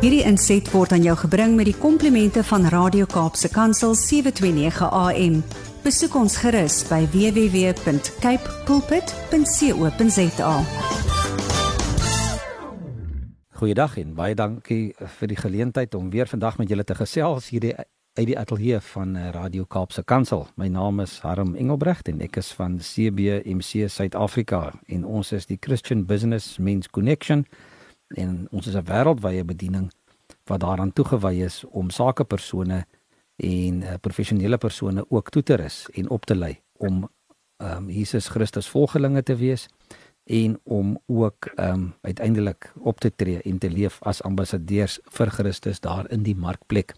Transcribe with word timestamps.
Hierdie 0.00 0.22
inset 0.24 0.64
word 0.72 0.94
aan 0.96 1.02
jou 1.04 1.12
gebring 1.26 1.58
met 1.58 1.66
die 1.68 1.76
komplimente 1.76 2.40
van 2.48 2.62
Radio 2.72 3.04
Kaapse 3.04 3.50
Kansel 3.52 3.92
729 3.92 4.86
AM. 4.88 5.34
Besoek 5.84 6.14
ons 6.16 6.38
gerus 6.40 6.78
by 6.88 7.02
www.cape 7.12 8.54
pulpit.co.za. 8.64 10.54
Goeiedag 13.60 13.98
en 14.00 14.16
baie 14.16 14.32
dankie 14.32 14.96
vir 15.18 15.28
die 15.34 15.36
geleentheid 15.36 15.92
om 15.94 16.08
weer 16.08 16.32
vandag 16.32 16.56
met 16.56 16.72
julle 16.72 16.88
te 16.88 16.96
gesels 16.96 17.52
hierdie 17.52 17.76
uit 17.76 18.26
die 18.26 18.38
ateljee 18.40 18.80
van 18.94 19.12
eh, 19.16 19.28
Radio 19.36 19.68
Kaapse 19.68 20.00
Kansel. 20.02 20.48
My 20.56 20.72
naam 20.72 21.04
is 21.04 21.18
Harm 21.20 21.52
Engelbrecht 21.60 22.08
en 22.08 22.24
ek 22.24 22.40
is 22.40 22.54
van 22.56 22.80
CBMC 22.80 23.84
Suid-Afrika 23.92 24.70
en 24.88 25.04
ons 25.04 25.36
is 25.36 25.44
die 25.44 25.60
Christian 25.60 26.06
Business 26.08 26.56
Men's 26.56 26.88
Connection 26.88 27.44
en 28.16 28.48
ons 28.50 28.66
is 28.66 28.74
'n 28.74 28.84
wêreldwye 28.84 29.44
bediening 29.44 29.90
wat 30.44 30.60
daaraan 30.60 30.92
toegewy 30.92 31.34
is 31.44 31.64
om 31.64 31.90
sakepersone 31.90 32.84
en 33.36 33.82
uh, 33.82 33.94
professionele 34.00 34.58
persone 34.58 35.04
ook 35.08 35.30
toe 35.30 35.42
te 35.42 35.54
rus 35.54 35.88
en 35.94 36.10
op 36.10 36.24
te 36.24 36.34
lei 36.34 36.60
om 36.76 37.08
um, 37.58 37.90
Jesus 37.90 38.28
Christus 38.28 38.68
volgelinge 38.68 39.22
te 39.22 39.36
wees 39.36 39.68
en 40.24 40.60
om 40.62 40.98
ook 41.06 41.50
um, 41.56 41.94
uiteindelik 42.00 42.72
op 42.78 43.00
te 43.00 43.12
tree 43.16 43.42
en 43.42 43.58
te 43.58 43.70
leef 43.70 43.98
as 44.02 44.22
ambassadeurs 44.22 45.00
vir 45.04 45.30
Christus 45.30 45.80
daar 45.80 46.10
in 46.10 46.22
die 46.22 46.36
markplek. 46.36 46.94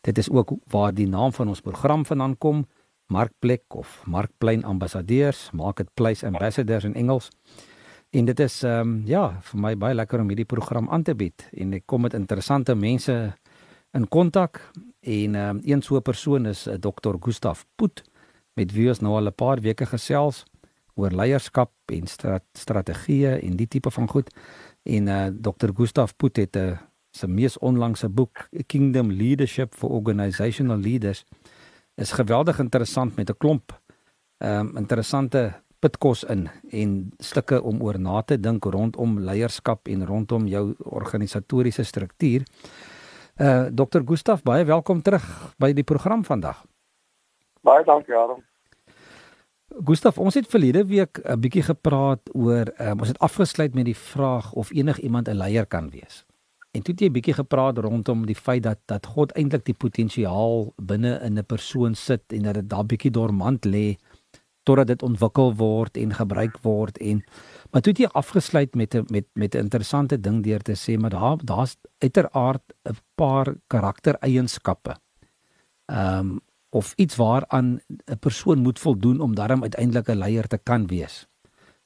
Dit 0.00 0.18
is 0.18 0.30
ook 0.30 0.52
waar 0.70 0.94
die 0.94 1.08
naam 1.08 1.32
van 1.32 1.48
ons 1.48 1.60
program 1.60 2.06
vandaan 2.06 2.38
kom, 2.38 2.66
Markplek 3.06 3.74
of 3.74 4.02
Markplein 4.06 4.64
Ambassadeurs, 4.64 5.50
Marketplace 5.52 6.26
Ambassadors 6.26 6.84
in 6.84 6.94
Engels. 6.94 7.30
En 8.14 8.24
dit 8.24 8.40
is 8.40 8.62
ehm 8.62 8.80
um, 8.80 8.90
ja, 9.10 9.22
vir 9.42 9.58
my 9.58 9.72
baie 9.74 9.94
lekker 9.94 10.20
om 10.22 10.28
hierdie 10.30 10.46
program 10.46 10.86
aan 10.94 11.02
te 11.02 11.16
bied 11.18 11.48
en 11.50 11.72
ek 11.74 11.82
kom 11.90 12.04
met 12.06 12.14
interessante 12.14 12.76
mense 12.78 13.14
in 13.98 14.04
kontak 14.06 14.60
en 15.02 15.34
ehm 15.34 15.56
um, 15.56 15.60
een 15.64 15.82
so 15.82 15.96
'n 15.96 16.02
persoon 16.02 16.46
is 16.46 16.66
uh, 16.66 16.74
eh, 16.74 16.80
Dr. 16.80 17.16
Gustaf 17.20 17.64
Poot 17.76 18.04
met 18.54 18.72
wie 18.72 18.88
ons 18.88 19.00
nou 19.00 19.16
al 19.16 19.26
'n 19.26 19.34
paar 19.34 19.60
weke 19.60 19.86
gesels 19.86 20.44
oor 20.94 21.10
leierskap 21.10 21.72
en 21.86 22.06
strat 22.06 22.44
strategieë 22.52 23.42
en 23.42 23.56
die 23.56 23.68
tipe 23.68 23.90
van 23.90 24.08
goed. 24.08 24.30
En 24.82 25.06
uh 25.08 25.26
eh, 25.26 25.32
Dr. 25.34 25.70
Gustaf 25.74 26.16
Poot 26.16 26.36
het 26.36 26.56
'n 26.56 26.58
uh, 26.58 26.78
sy 27.10 27.26
mees 27.26 27.58
onlangse 27.58 28.08
boek 28.08 28.48
Kingdom 28.66 29.10
Leadership 29.10 29.74
for 29.74 29.90
Organizational 29.90 30.78
Leaders 30.78 31.24
is 31.96 32.12
geweldig 32.12 32.58
interessant 32.58 33.16
met 33.16 33.30
'n 33.30 33.36
klomp 33.38 33.80
ehm 34.38 34.66
um, 34.66 34.76
interessante 34.76 35.63
pitkos 35.84 36.24
in 36.32 36.48
en 36.72 36.96
stukke 37.20 37.60
om 37.62 37.82
oor 37.84 37.98
na 38.00 38.22
te 38.22 38.38
dink 38.40 38.64
rondom 38.64 39.18
leierskap 39.20 39.90
en 39.92 40.06
rondom 40.08 40.48
jou 40.48 40.64
organisatoriese 41.00 41.84
struktuur. 41.84 42.46
Uh 43.36 43.68
Dr. 43.74 44.04
Gustaf, 44.06 44.42
baie 44.46 44.64
welkom 44.64 45.02
terug 45.02 45.24
by 45.58 45.72
die 45.76 45.84
program 45.84 46.24
vandag. 46.24 46.62
Baie 47.64 47.84
dankie, 47.84 48.14
Aaron. 48.14 48.42
Gustaf, 49.84 50.20
ons 50.22 50.36
het 50.38 50.46
verlede 50.46 50.84
week 50.86 51.20
'n 51.24 51.40
bietjie 51.40 51.62
gepraat 51.62 52.20
oor 52.32 52.70
um, 52.78 53.00
ons 53.00 53.08
het 53.08 53.18
afgesluit 53.18 53.74
met 53.74 53.84
die 53.84 53.96
vraag 53.96 54.52
of 54.52 54.70
enigiemand 54.70 55.28
'n 55.28 55.36
leier 55.36 55.66
kan 55.66 55.90
wees. 55.90 56.24
En 56.72 56.82
toe 56.82 56.94
het 56.94 57.00
jy 57.00 57.08
'n 57.08 57.12
bietjie 57.12 57.34
gepraat 57.34 57.78
rondom 57.78 58.26
die 58.26 58.38
feit 58.38 58.62
dat 58.62 58.78
dat 58.86 59.06
God 59.06 59.32
eintlik 59.32 59.64
die 59.64 59.74
potensiaal 59.74 60.72
binne 60.76 61.20
in 61.20 61.38
'n 61.38 61.44
persoon 61.44 61.94
sit 61.94 62.22
en 62.28 62.42
dat 62.42 62.54
dit 62.54 62.70
daar 62.70 62.86
bietjie 62.86 63.10
dormant 63.10 63.64
lê 63.64 63.96
totdat 64.64 64.86
dit 64.86 65.02
ontwikkel 65.02 65.54
word 65.54 65.96
en 65.96 66.14
gebruik 66.14 66.58
word 66.62 66.98
en 66.98 67.22
maar 67.70 67.82
toe 67.82 67.92
het 67.92 68.02
jy 68.04 68.08
afgesluit 68.12 68.74
met 68.74 68.94
'n 68.94 69.06
met 69.10 69.26
met 69.34 69.54
'n 69.54 69.58
interessante 69.58 70.20
ding 70.20 70.42
deur 70.42 70.62
te 70.62 70.76
sê 70.76 70.98
maar 70.98 71.10
daar 71.10 71.38
daar's 71.44 71.76
uiteraard 71.98 72.62
'n 72.84 72.96
paar 73.14 73.54
karaktereienskappe. 73.66 74.96
Ehm 75.86 76.18
um, 76.18 76.40
of 76.74 76.92
iets 76.96 77.16
waaraan 77.16 77.80
'n 78.04 78.18
persoon 78.18 78.58
moet 78.58 78.78
voldoen 78.78 79.20
om 79.20 79.34
daarom 79.34 79.62
uiteindelik 79.62 80.08
'n 80.08 80.18
leier 80.18 80.46
te 80.46 80.58
kan 80.58 80.86
wees. 80.86 81.26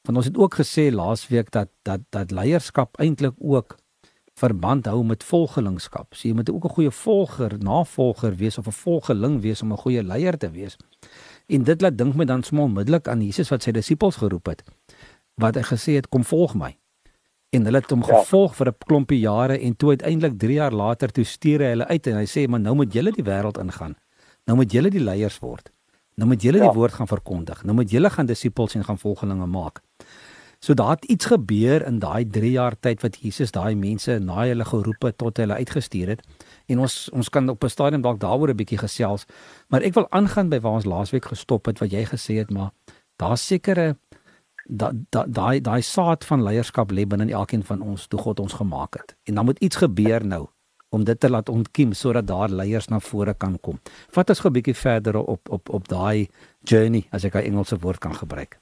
Want 0.02 0.16
ons 0.16 0.26
het 0.26 0.36
ook 0.36 0.54
gesê 0.54 0.92
laasweek 0.92 1.50
dat 1.50 1.68
dat 1.82 2.00
dat 2.08 2.30
leierskap 2.30 2.96
eintlik 2.96 3.34
ook 3.38 3.76
verband 4.38 4.86
hou 4.86 5.04
met 5.04 5.24
volgelingskap. 5.24 6.14
So 6.14 6.28
jy 6.28 6.34
moet 6.34 6.50
ook 6.50 6.64
'n 6.64 6.76
goeie 6.76 6.90
volger, 6.90 7.58
navolger 7.58 8.36
wees 8.36 8.58
of 8.58 8.66
'n 8.66 8.72
volgeling 8.72 9.40
wees 9.40 9.62
om 9.62 9.72
'n 9.72 9.76
goeie 9.84 10.02
leier 10.02 10.38
te 10.38 10.50
wees. 10.50 10.76
En 11.48 11.64
dit 11.64 11.80
laat 11.80 11.96
dink 11.96 12.16
my 12.16 12.26
dan 12.28 12.42
sommer 12.44 12.66
onmiddellik 12.68 13.08
aan 13.08 13.22
Jesus 13.24 13.48
wat 13.48 13.64
sy 13.64 13.72
disippels 13.72 14.18
geroep 14.20 14.50
het. 14.52 14.62
Wat 15.40 15.56
hy 15.56 15.64
gesê 15.64 15.94
het, 15.96 16.08
kom 16.12 16.26
volg 16.28 16.54
my. 16.60 16.74
En 17.56 17.64
hulle 17.64 17.80
het 17.80 17.94
hom 17.94 18.04
ja. 18.04 18.18
gevolg 18.18 18.56
vir 18.58 18.68
'n 18.68 18.76
klompie 18.84 19.20
jare 19.20 19.56
en 19.58 19.76
toe 19.76 19.90
uiteindelik 19.96 20.38
3 20.38 20.52
jaar 20.52 20.72
later 20.72 21.08
toe 21.08 21.24
stuur 21.24 21.60
hy 21.64 21.70
hulle 21.72 21.86
uit 21.86 22.06
en 22.06 22.16
hy 22.16 22.26
sê, 22.26 22.48
"Maar 22.48 22.60
nou 22.60 22.74
moet 22.74 22.92
julle 22.92 23.12
die 23.12 23.24
wêreld 23.24 23.58
ingaan. 23.58 23.96
Nou 24.44 24.56
moet 24.56 24.72
julle 24.72 24.90
die 24.90 25.00
leiers 25.00 25.38
word. 25.38 25.72
Nou 26.16 26.28
moet 26.28 26.42
julle 26.42 26.58
ja. 26.58 26.64
die 26.64 26.76
woord 26.78 26.92
gaan 26.92 27.06
verkondig. 27.06 27.64
Nou 27.64 27.74
moet 27.74 27.90
julle 27.90 28.10
gaan 28.10 28.26
disippels 28.26 28.74
en 28.74 28.84
gaan 28.84 28.98
volgelinge 28.98 29.46
maak." 29.46 29.80
So 30.60 30.74
daar 30.74 30.90
het 30.90 31.04
iets 31.04 31.24
gebeur 31.24 31.86
in 31.86 31.98
daai 31.98 32.24
3 32.24 32.50
jaar 32.50 32.74
tyd 32.80 33.02
wat 33.02 33.16
Jesus 33.16 33.50
daai 33.50 33.74
mense 33.74 34.18
na 34.18 34.42
hulle 34.42 34.64
geroep 34.64 35.02
het 35.02 35.18
tot 35.18 35.36
hulle 35.36 35.54
uitgestuur 35.54 36.08
het. 36.08 36.22
En 36.68 36.78
ons 36.84 37.10
ons 37.10 37.28
kan 37.28 37.48
op 37.48 37.64
'n 37.64 37.68
stadium 37.68 38.02
dalk 38.02 38.20
daaroor 38.20 38.50
'n 38.50 38.56
bietjie 38.56 38.78
gesels, 38.78 39.26
maar 39.68 39.82
ek 39.82 39.94
wil 39.94 40.10
aangaan 40.10 40.48
by 40.48 40.60
waar 40.60 40.72
ons 40.72 40.84
laasweek 40.84 41.24
gestop 41.24 41.66
het 41.66 41.78
wat 41.78 41.90
jy 41.90 42.04
gesê 42.04 42.34
het, 42.38 42.50
maar 42.50 42.70
daar's 43.16 43.46
sekere 43.46 43.96
daai 44.68 45.06
daai 45.10 45.60
daai 45.60 45.82
saad 45.82 46.24
van 46.24 46.42
leierskap 46.42 46.90
lê 46.92 47.06
binne 47.06 47.24
in 47.24 47.32
elkeen 47.32 47.64
van 47.64 47.80
ons 47.80 48.06
toe 48.06 48.20
God 48.20 48.40
ons 48.40 48.52
gemaak 48.52 48.94
het. 48.94 49.16
En 49.24 49.34
dan 49.34 49.44
moet 49.44 49.58
iets 49.58 49.76
gebeur 49.76 50.26
nou 50.26 50.48
om 50.90 51.04
dit 51.04 51.20
te 51.20 51.30
laat 51.30 51.48
ontkiem 51.48 51.92
sodat 51.92 52.26
daar 52.26 52.48
leiers 52.48 52.88
na 52.88 53.00
vore 53.00 53.34
kan 53.34 53.58
kom. 53.60 53.80
Vat 54.10 54.28
ons 54.28 54.40
gou 54.40 54.50
'n 54.50 54.52
bietjie 54.52 54.74
verder 54.74 55.16
op 55.16 55.48
op 55.48 55.68
op 55.68 55.88
daai 55.88 56.28
journey 56.64 57.06
as 57.12 57.24
ek 57.24 57.34
'n 57.34 57.44
Engelse 57.50 57.78
woord 57.78 57.98
kan 57.98 58.14
gebruik. 58.14 58.58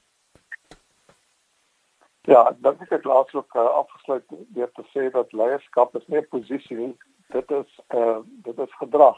Ja, 2.21 2.55
dan 2.59 2.75
het 2.79 2.91
ek 2.91 3.03
laaslik 3.03 3.55
uh, 3.55 3.61
afgesluit 3.61 4.23
deur 4.53 4.71
te 4.75 4.83
sê 4.93 5.11
dat 5.11 5.31
leierskap 5.31 5.95
is 5.95 6.07
nie 6.07 6.19
'n 6.19 6.27
posisie 6.29 6.77
nie, 6.77 6.95
dit 7.27 7.51
is 7.51 7.79
uh 7.87 8.19
dit 8.25 8.59
is 8.59 8.77
gedrag. 8.81 9.17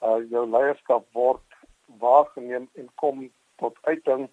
Uh 0.00 0.20
jou 0.30 0.44
leierskap 0.50 1.06
word 1.12 1.58
waargeneem 1.98 2.68
en 2.72 2.90
kom 2.94 3.30
tot 3.56 3.76
uiting 3.82 4.28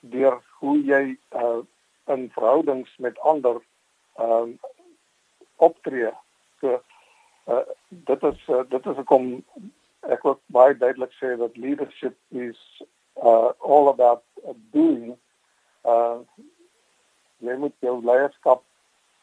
deur 0.00 0.42
hoe 0.60 0.76
jy 0.84 1.02
uh 1.30 1.62
in 2.06 2.28
verhoudings 2.34 2.92
met 3.02 3.18
ander 3.18 3.62
ehm 4.14 4.52
uh, 4.52 4.70
optree. 5.56 6.12
So 6.60 6.82
uh 7.44 7.64
dit 7.88 8.22
is 8.22 8.48
uh, 8.48 8.62
dit 8.68 8.86
is 8.86 9.04
kom 9.04 9.44
ek 10.00 10.22
wil 10.22 10.38
baie 10.54 10.76
duidelik 10.76 11.14
sê 11.18 11.34
dat 11.40 11.56
leadership 11.56 12.16
is 12.28 12.60
uh 13.22 13.50
all 13.58 13.88
about 13.88 14.22
doing 14.76 15.16
uh 15.84 16.20
jy 17.38 17.56
moet 17.58 17.74
jou 17.80 17.98
leierskap 18.04 18.62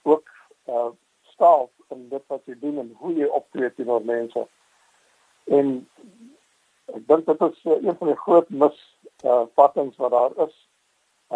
ook 0.03 0.29
uh 0.67 0.91
staal 1.33 1.69
in 1.89 2.09
dit 2.09 2.23
wat 2.27 2.45
jy 2.45 2.55
doen 2.59 2.77
en 2.77 2.95
hoe 2.99 3.13
jy 3.13 3.25
optree 3.25 3.73
teenoor 3.73 4.05
mense. 4.05 4.47
En 5.45 5.87
ek 6.93 7.07
dink 7.07 7.25
dit 7.25 7.41
is 7.41 7.65
uh, 7.65 7.79
een 7.81 7.97
van 7.97 8.07
die 8.07 8.21
groot 8.25 8.49
misvattings 8.49 9.95
uh, 9.95 10.01
wat 10.01 10.11
daar 10.11 10.47
is 10.47 10.55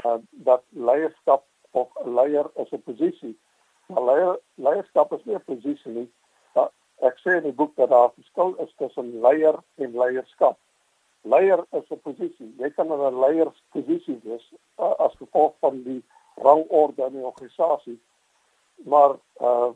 uh 0.03 0.17
dat 0.31 0.63
leierskap 0.69 1.45
of 1.71 1.89
leier 2.05 2.49
is 2.55 2.71
'n 2.71 2.81
posisie. 2.83 3.39
Maar 3.85 4.03
leier 4.03 4.39
leierskap 4.55 5.13
is 5.13 5.23
nie 5.23 5.35
'n 5.35 5.43
posisie 5.45 5.91
nie. 5.91 6.09
Uh, 6.55 6.67
ek 6.99 7.17
sê 7.23 7.37
in 7.37 7.43
die 7.43 7.57
boek 7.59 7.75
dat 7.75 7.89
daar 7.89 8.07
'n 8.07 8.17
verskil 8.21 8.55
is 8.55 8.73
tussen 8.77 9.19
leier 9.19 9.55
en 9.75 9.97
leierskap. 9.97 10.57
Leier 11.21 11.65
is 11.71 11.89
'n 11.89 12.01
posisie. 12.01 12.55
Jy 12.57 12.69
kan 12.69 12.87
'n 12.87 13.19
leiersposisie 13.19 14.19
wees 14.23 14.53
uh, 14.79 14.93
as 14.97 15.15
gevolg 15.15 15.53
van 15.59 15.83
die 15.83 16.03
rangorde 16.35 17.05
in 17.05 17.13
die 17.13 17.25
organisasie. 17.25 17.99
Maar 18.75 19.15
uh 19.41 19.69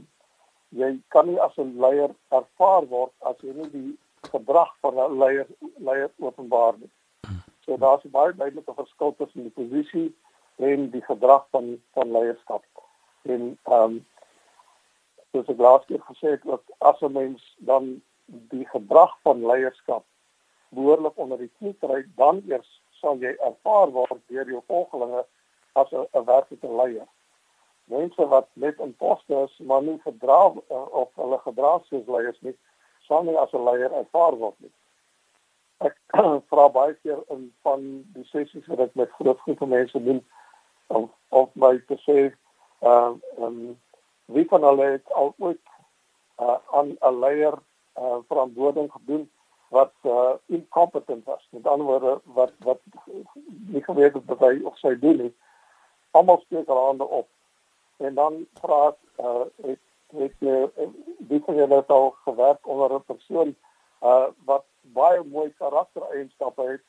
jy 0.71 0.91
kan 1.07 1.27
nie 1.27 1.39
as 1.39 1.57
'n 1.57 1.77
leier 1.83 2.11
ervaar 2.29 2.87
word 2.87 3.13
as 3.29 3.37
jy 3.43 3.53
nie 3.53 3.69
die 3.69 3.97
gedrag 4.31 4.71
van 4.81 4.99
'n 4.99 5.17
leier 5.19 5.47
leier 5.77 6.11
openbaar 6.19 6.75
nie. 6.79 6.91
So 7.65 7.77
daar's 7.77 8.03
baie 8.03 8.33
duidelike 8.33 8.73
verskil 8.73 9.15
tussen 9.17 9.43
die 9.43 9.57
posisie 9.59 10.15
en 10.57 10.89
die 10.91 11.01
gedrag 11.01 11.47
van 11.51 11.81
van 11.93 12.11
leierskap. 12.11 12.63
En 13.23 13.57
ehm 13.63 13.83
um, 13.83 14.05
soos 15.31 15.49
ek 15.49 15.57
laas 15.57 15.85
keer 15.85 16.01
gesê 16.07 16.31
het, 16.31 16.43
dat 16.43 16.63
as 16.77 17.01
'n 17.01 17.11
mens 17.11 17.55
dan 17.57 18.01
die 18.25 18.65
gedrag 18.65 19.17
van 19.21 19.45
leierskap 19.45 20.05
behoorlik 20.69 21.17
onder 21.17 21.37
die 21.37 21.51
knie 21.57 21.75
kry, 21.79 22.03
dan 22.15 22.43
eers 22.47 22.81
sal 22.91 23.17
jy 23.17 23.35
ervaar 23.39 23.91
word 23.91 24.19
deur 24.27 24.47
jou 24.47 24.61
volgelinge 24.67 25.25
as 25.73 25.91
'n 25.91 26.25
werklike 26.25 26.67
leier 26.67 27.07
mense 27.85 28.27
wat 28.27 28.49
net 28.53 28.79
in 28.79 28.93
poste 28.95 29.43
is 29.43 29.57
maar 29.59 29.81
nie 29.81 29.99
gedra 30.03 30.41
uh, 30.69 30.85
of 31.03 31.09
hulle 31.15 31.39
gedra 31.45 31.79
soos 31.87 32.07
leiers 32.07 32.41
nie 32.41 32.55
sal 33.07 33.23
nie 33.23 33.37
as 33.37 33.53
'n 33.53 33.65
leier 33.65 33.91
ervaar 33.91 34.37
word 34.43 34.57
nie. 34.59 34.73
Ek 35.87 35.97
vra 36.51 36.67
baie 36.69 36.93
keer 36.93 37.23
in 37.35 37.49
van 37.63 37.87
die 38.15 38.27
sessies 38.29 38.67
wat 38.67 38.79
ek 38.79 38.95
met 38.95 39.17
groot 39.17 39.39
groepe 39.45 39.65
mense 39.65 40.03
doen 40.03 40.21
om 40.87 41.09
of 41.29 41.49
my 41.55 41.77
te 41.87 41.97
sê 42.05 42.19
ehm 42.21 43.19
uh, 43.37 43.45
um, 43.45 43.77
wie 44.31 44.47
van 44.47 44.63
hulle 44.63 44.87
het 44.95 45.13
al 45.21 45.33
ooit 45.37 45.61
uh, 46.39 46.57
aan 46.77 46.95
'n 46.95 47.19
leier 47.19 47.57
uh, 47.97 48.17
verantwoording 48.27 48.91
gedoen 48.91 49.29
wat 49.71 49.93
uh, 50.03 50.33
incompetent 50.45 51.25
was. 51.25 51.47
Met 51.49 51.67
ander 51.67 51.87
woorde 51.87 52.21
wat 52.23 52.53
wat 52.59 52.79
nie 53.73 53.83
geweet 53.83 54.13
het 54.13 54.25
wat 54.25 54.39
hy 54.39 54.59
of 54.63 54.77
sy 54.77 54.95
doen 54.99 55.17
nie. 55.25 55.33
Almal 56.11 56.41
steek 56.45 56.67
hulle 56.67 56.85
hande 56.85 57.07
op. 57.07 57.27
En 58.01 58.13
dan 58.17 58.45
vra 58.61 58.95
uh, 59.19 59.45
het 59.61 59.79
het 60.11 60.33
die 61.31 61.41
van 61.45 61.55
julle 61.55 61.83
al 61.87 62.09
gewerk 62.25 62.67
onder 62.67 62.93
'n 62.95 63.03
persoon 63.05 63.55
uh, 64.03 64.27
wat 64.45 64.65
baie 64.81 65.23
mooi 65.23 65.53
karaktereienskappe 65.57 66.63
het, 66.67 66.81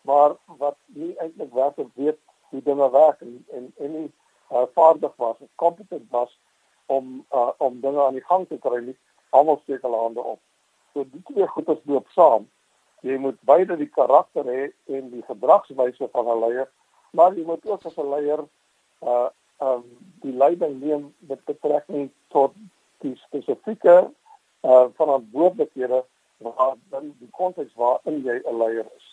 maar 0.00 0.36
wat 0.46 0.76
nie 0.86 1.16
eintlik 1.16 1.52
werklik 1.52 1.88
weet 1.94 2.18
hoe 2.48 2.62
dinge 2.62 2.90
werk 2.90 3.20
en 3.20 3.46
en 3.50 3.72
en 3.78 3.92
nie 3.92 4.12
uh, 4.52 4.62
vaardig 4.74 5.12
was, 5.16 5.36
competent 5.54 6.10
was 6.10 6.38
om 6.86 7.26
uh, 7.34 7.50
om 7.56 7.80
dinge 7.80 8.02
aan 8.02 8.18
die 8.18 8.24
gang 8.24 8.48
te 8.48 8.58
kry 8.58 8.80
nie. 8.84 8.96
Almal 9.30 9.60
steek 9.62 9.82
hulle 9.82 9.96
hande 9.96 10.22
op. 10.22 10.40
So 10.92 11.04
die 11.10 11.22
twee 11.22 11.46
goedes 11.46 11.78
loop 11.84 12.08
saam. 12.08 12.48
Jy 13.00 13.16
moet 13.16 13.38
beide 13.48 13.76
die 13.76 13.88
karakter 13.88 14.44
hê 14.44 14.70
en 14.96 15.10
die 15.10 15.22
gedragswyse 15.26 16.08
van 16.12 16.26
'n 16.28 16.40
leier, 16.40 16.70
maar 17.10 17.34
jy 17.34 17.44
moet 17.44 17.66
ook 17.66 17.84
as 17.84 17.96
'n 17.96 18.10
leier 18.10 18.44
uh 19.02 19.28
um 19.60 19.84
die 20.20 20.32
leiding 20.32 20.80
neem 20.80 21.14
met 21.18 21.44
betrekking 21.44 22.10
tot 22.28 22.54
die 23.04 23.16
spesifieke 23.26 24.10
uh 24.60 24.86
verantwoordelikhede 24.96 26.04
waar 26.40 26.76
dan 26.90 27.14
die 27.18 27.30
konteks 27.30 27.74
waarin 27.74 28.22
jy 28.24 28.40
'n 28.44 28.56
leier 28.58 28.86
is. 28.96 29.06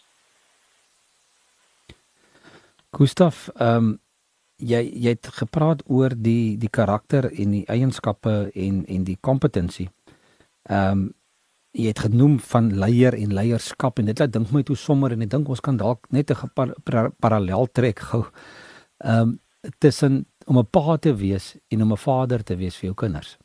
Gustaf, 2.92 3.50
ehm 3.56 3.76
um, 3.76 4.00
jy 4.56 4.82
jy 5.04 5.10
het 5.10 5.28
gepraat 5.28 5.84
oor 5.86 6.16
die 6.16 6.58
die 6.58 6.70
karakter 6.70 7.32
en 7.32 7.52
die 7.52 7.66
eienskappe 7.66 8.52
en 8.54 8.86
en 8.86 9.04
die 9.04 9.18
kompetensie. 9.22 9.90
Ehm 10.70 10.92
um, 10.92 11.14
jy 11.72 11.88
het 11.88 12.00
genoem 12.00 12.40
van 12.40 12.72
leier 12.74 13.14
en 13.14 13.34
leierskap 13.34 14.00
en 14.00 14.06
dit 14.06 14.20
laat 14.20 14.32
dink 14.34 14.52
my 14.52 14.64
toe 14.64 14.76
sommer 14.76 15.12
en 15.12 15.22
ek 15.22 15.30
dink 15.30 15.50
ons 15.50 15.62
kan 15.62 15.78
dalk 15.78 16.08
net 16.10 16.32
'n 16.32 16.50
par, 16.56 16.74
par, 16.84 17.12
parallel 17.20 17.68
trek 17.72 18.00
gou. 18.00 18.26
Ehm 18.98 19.22
um, 19.22 19.40
tussen 19.80 20.26
om 20.48 20.58
'n 20.58 20.70
pa 20.70 20.98
te 20.98 21.16
wees 21.16 21.58
en 21.68 21.82
om 21.82 21.92
'n 21.92 21.98
vader 21.98 22.44
te 22.44 22.56
wees 22.56 22.76
vir 22.76 22.86
jou 22.86 22.94
kinders. 22.94 23.38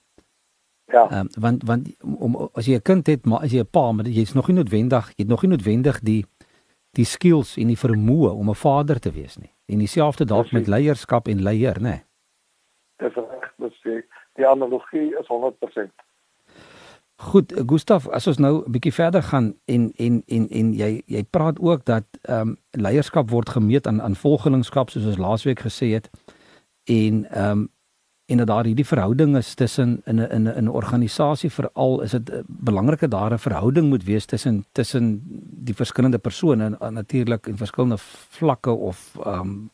Ja. 0.86 1.10
Ehm 1.10 1.18
um, 1.18 1.28
want 1.40 1.62
want 1.64 1.96
om 2.00 2.50
as 2.52 2.66
jy 2.66 2.74
'n 2.74 2.82
kind 2.82 3.06
het, 3.06 3.24
maar 3.24 3.40
as 3.40 3.50
jy 3.50 3.60
'n 3.60 3.70
pa, 3.70 3.92
maar 3.92 4.06
jy's 4.06 4.32
nog 4.32 4.46
nie 4.46 4.56
noodwendig, 4.56 5.06
jy 5.06 5.22
het 5.24 5.28
nog 5.28 5.42
nie 5.42 5.50
noodwendig 5.50 6.00
die 6.00 6.26
die 6.90 7.04
skills 7.04 7.56
en 7.56 7.66
die 7.66 7.78
vermoë 7.78 8.30
om 8.30 8.48
'n 8.48 8.54
vader 8.54 8.98
te 9.00 9.12
wees 9.12 9.36
nie. 9.36 9.52
En 9.66 9.78
dieselfde 9.78 10.24
dalk 10.24 10.52
met 10.52 10.66
leierskap 10.66 11.28
en 11.28 11.42
leier, 11.42 11.80
né? 11.80 11.82
Nee. 11.82 12.02
Dis 12.96 13.14
reg, 13.14 13.52
dis 13.56 14.04
die 14.34 14.46
analogie 14.46 15.18
is 15.18 15.26
100%. 15.26 15.92
Goed, 17.14 17.52
Gustaf, 17.66 18.08
as 18.08 18.26
ons 18.26 18.38
nou 18.38 18.64
'n 18.66 18.70
bietjie 18.70 18.92
verder 18.92 19.22
gaan 19.22 19.54
en 19.64 19.92
en 19.96 20.22
en 20.26 20.48
en 20.48 20.72
jy 20.72 21.02
jy 21.06 21.22
praat 21.30 21.60
ook 21.60 21.84
dat 21.84 22.04
ehm 22.22 22.48
um, 22.48 22.56
leierskap 22.70 23.30
word 23.30 23.48
gemeet 23.48 23.86
aan 23.86 24.02
aan 24.02 24.14
volgelingskap 24.14 24.90
soos 24.90 25.06
ons 25.06 25.18
laasweek 25.18 25.60
gesê 25.60 25.86
het 25.92 26.10
en 26.84 27.30
ehm 27.30 27.50
um, 27.50 27.70
en 28.32 28.38
dat 28.38 28.46
daar 28.46 28.64
hierdie 28.64 28.86
verhouding 28.86 29.36
is 29.36 29.54
tussen 29.54 30.00
in 30.04 30.20
'n 30.20 30.30
in 30.30 30.48
'n 30.48 30.64
'n 30.64 30.68
organisasie 30.68 31.50
veral 31.50 32.00
is 32.00 32.10
dit 32.10 32.30
eh, 32.30 32.38
belangrik 32.46 33.00
dat 33.00 33.10
daar 33.10 33.32
'n 33.32 33.38
verhouding 33.38 33.88
moet 33.88 34.04
wees 34.04 34.24
tussen 34.24 34.64
tussen 34.72 35.22
die 35.64 35.74
verskillende 35.74 36.18
persone 36.18 36.76
en 36.80 36.92
natuurlik 36.92 37.46
in 37.46 37.56
verskillende 37.56 37.98
vlakke 38.38 38.70
of 38.70 39.16
ehm 39.24 39.40
um, 39.40 39.70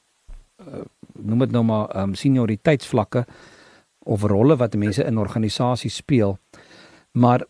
uh, 0.67 0.85
noem 1.13 1.39
dit 1.39 1.51
nou 1.51 1.65
maar 1.65 1.89
ehm 1.89 2.03
um, 2.03 2.15
senioriteitsvlakke 2.15 3.27
of 3.99 4.23
rolle 4.23 4.57
wat 4.57 4.75
mense 4.75 5.05
in 5.05 5.19
organisasies 5.19 5.95
speel. 5.95 6.39
Maar 7.13 7.45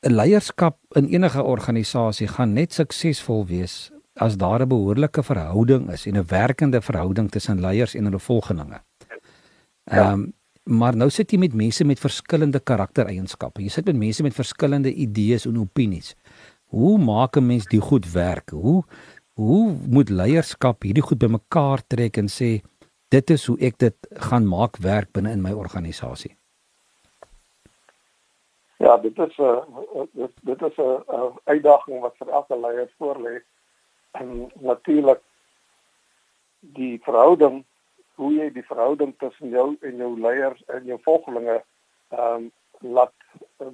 'n 0.00 0.12
leierskap 0.12 0.78
in 0.88 1.06
enige 1.06 1.42
organisasie 1.42 2.26
gaan 2.26 2.52
net 2.52 2.72
suksesvol 2.72 3.46
wees 3.46 3.92
as 4.14 4.36
daar 4.36 4.60
'n 4.60 4.68
behoorlike 4.68 5.22
verhouding 5.22 5.90
is 5.90 6.06
en 6.06 6.16
'n 6.16 6.26
werkende 6.26 6.80
verhouding 6.80 7.30
tussen 7.30 7.60
leiers 7.60 7.94
en 7.94 8.04
hulle 8.04 8.18
volgelinge. 8.18 8.80
Ja. 9.90 10.10
Ehm 10.10 10.12
um, 10.12 10.28
maar 10.70 10.94
nou 10.94 11.08
sit 11.10 11.32
jy 11.32 11.38
met 11.40 11.54
mense 11.56 11.84
met 11.84 11.98
verskillende 11.98 12.60
karaktereienskappe. 12.60 13.62
Jy 13.64 13.72
sit 13.74 13.86
met 13.88 13.96
mense 13.98 14.22
met 14.22 14.36
verskillende 14.36 14.92
idees 14.92 15.46
en 15.48 15.58
opinies. 15.58 16.14
Hoe 16.70 16.98
maak 16.98 17.36
'n 17.36 17.46
mens 17.46 17.66
die 17.66 17.80
goed 17.80 18.12
werk? 18.12 18.50
Hoe 18.50 18.84
hoe 19.34 19.76
moet 19.88 20.10
leierskap 20.10 20.82
hierdie 20.82 21.02
goed 21.02 21.18
bymekaar 21.18 21.82
trek 21.86 22.16
en 22.16 22.28
sê 22.28 22.60
dit 23.08 23.30
is 23.30 23.46
hoe 23.46 23.56
ek 23.58 23.78
dit 23.78 23.96
gaan 24.28 24.46
maak 24.46 24.76
werk 24.76 25.12
binne 25.12 25.32
in 25.32 25.42
my 25.42 25.52
organisasie? 25.52 26.36
Ja, 28.76 28.96
dit 28.96 29.18
is 29.18 29.38
'n 29.38 30.08
dit, 30.12 30.30
dit 30.42 30.62
is 30.62 30.76
'n 30.76 31.38
uitdaging 31.44 32.00
wat 32.00 32.16
vir 32.16 32.28
elke 32.28 32.60
leier 32.60 32.90
voorlê. 32.98 33.42
En 34.10 34.52
natuurlik 34.60 35.20
die 36.60 37.00
verhouding 37.02 37.64
hoe 38.20 38.32
jy 38.34 38.50
die 38.52 38.64
verhouding 38.68 39.14
tussen 39.18 39.52
jou 39.54 39.76
en 39.80 40.00
jou 40.02 40.10
leiers 40.20 40.60
en 40.76 40.84
jou 40.88 40.98
volgelinge 41.06 41.60
ehm 41.60 42.34
um, 42.34 42.50
laat 42.80 43.12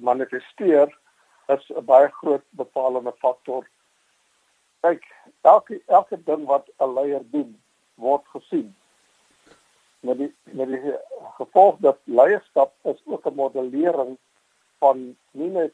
manifesteer 0.03 0.91
is 1.55 1.69
'n 1.69 1.85
baie 1.85 2.07
groot 2.19 2.43
bepalende 2.61 3.13
faktor. 3.23 3.67
Kyk, 4.83 5.03
elke 5.41 5.79
elke 5.87 6.17
ding 6.29 6.45
wat 6.45 6.67
'n 6.79 6.93
leier 6.93 7.23
doen, 7.31 7.61
word 7.95 8.25
gesien. 8.35 8.75
Met 9.99 10.17
die 10.17 10.31
met 10.43 10.67
die 10.67 10.93
gevolg 11.39 11.79
dat 11.79 11.99
leierskap 12.03 12.73
is 12.83 13.01
ook 13.05 13.25
'n 13.25 13.35
modellering 13.35 14.17
van 14.79 15.15
nie 15.31 15.49
net 15.49 15.73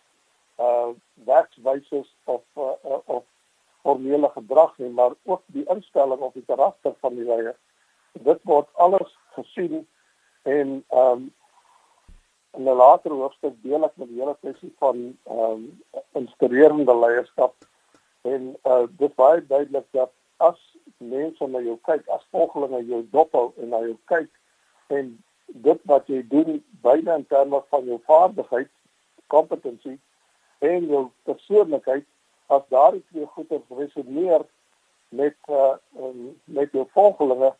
uh 0.60 0.90
werkswyse 1.14 2.06
of 2.24 2.44
uh, 2.58 2.98
of 3.06 3.24
formele 3.82 4.30
gedrag 4.30 4.78
nie, 4.78 4.90
maar 4.90 5.14
ook 5.24 5.42
die 5.46 5.66
instelling 5.68 6.22
of 6.22 6.34
die 6.34 6.46
karakter 6.46 6.94
van 7.00 7.16
die 7.16 7.26
leier 7.26 7.58
dit 8.14 8.40
word 8.44 8.68
alles 8.74 9.18
gesien 9.38 9.88
en 10.44 10.84
ehm 10.90 11.12
um, 11.12 11.34
in 12.54 12.64
'n 12.64 12.76
later 12.78 13.12
hoofstuk 13.12 13.54
deel 13.62 13.86
ek 13.86 13.96
met 13.98 14.08
die 14.08 14.20
hele 14.20 14.36
kwessie 14.42 14.74
van 14.78 15.18
ehm 15.24 15.40
um, 15.40 15.82
inspirerende 16.12 16.96
leierskap 16.96 17.56
en 18.22 18.56
uh, 18.64 18.84
dit 18.98 19.16
baie 19.16 19.46
duidelik 19.48 19.88
dat 19.92 20.12
as 20.38 20.60
mense 20.98 21.48
na 21.48 21.60
jou 21.60 21.78
kyk 21.90 22.08
as 22.08 22.26
volgelinge 22.32 22.86
jou 22.86 23.02
dophou 23.12 23.52
en 23.58 23.70
na 23.70 23.80
jou 23.84 23.98
kyk 24.12 24.30
en 24.88 25.12
dit 25.46 25.80
wat 25.90 26.08
jy 26.08 26.22
doen 26.30 26.64
byna 26.86 27.16
in 27.16 27.26
terme 27.26 27.62
van 27.70 27.86
jou 27.86 28.00
vaardigheid, 28.06 28.70
kompetensie 29.28 30.00
en 30.60 30.88
jou 30.88 31.04
persoonlikheid 31.30 32.06
as 32.54 32.64
daardie 32.70 33.04
twee 33.12 33.26
goeie 33.36 33.62
resoneer 33.78 34.46
met 35.10 35.36
uh, 35.50 35.76
met 36.46 36.72
jou 36.72 36.86
volgelinge 36.94 37.54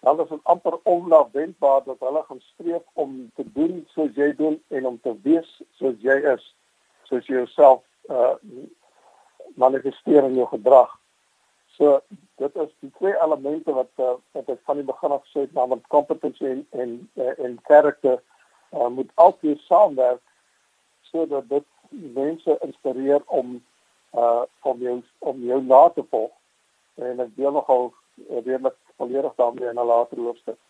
dan 0.00 0.20
is 0.20 0.28
dit 0.28 0.40
amper 0.42 0.78
onverwendbaar 0.82 1.84
dat 1.84 2.00
hulle 2.00 2.22
gaan 2.22 2.40
streef 2.40 2.82
om 2.92 3.30
te 3.34 3.44
doen 3.52 3.84
soos 3.88 4.14
jy 4.14 4.32
doen 4.36 4.62
en 4.68 4.86
om 4.86 5.00
te 5.00 5.14
wees 5.22 5.50
soos 5.80 5.98
jy 6.00 6.16
is 6.32 6.46
soos 7.10 7.26
jy 7.26 7.42
jouself 7.42 7.84
uh 8.08 8.34
manifesteer 9.58 10.24
in 10.24 10.36
jou 10.38 10.46
gedrag. 10.48 10.92
So 11.76 12.00
dit 12.38 12.56
is 12.56 12.68
die 12.80 12.90
twee 12.98 13.14
elemente 13.22 13.72
wat 13.74 13.90
uh, 13.98 14.14
wat 14.36 14.48
ek 14.48 14.60
van 14.68 14.78
die 14.78 14.86
begin 14.86 15.14
af 15.16 15.24
gesê 15.26 15.44
het 15.44 15.56
naamlik 15.58 15.86
competency 15.92 16.46
en 16.46 16.66
en 16.70 16.94
uh, 17.14 17.34
en 17.38 17.58
karakter 17.68 18.20
uh, 18.72 18.88
moet 18.88 19.10
altyd 19.14 19.60
saamwerk 19.66 20.22
sodat 21.10 21.48
dit 21.48 21.66
mense 21.88 22.58
inspireer 22.66 23.22
om 23.26 23.58
uh 24.14 24.42
om 24.62 24.80
jou 24.82 25.02
om 25.18 25.42
jou 25.46 25.62
na 25.62 25.88
te 25.94 26.02
volg 26.10 26.32
en 26.94 27.20
ek 27.26 27.34
deel 27.36 27.52
nogal 27.54 27.92
redelik 28.30 28.78
volledig 29.00 29.34
daarmee 29.34 29.68
in 29.68 29.80
'n 29.80 29.90
later 29.92 30.18
hoofstuk. 30.18 30.60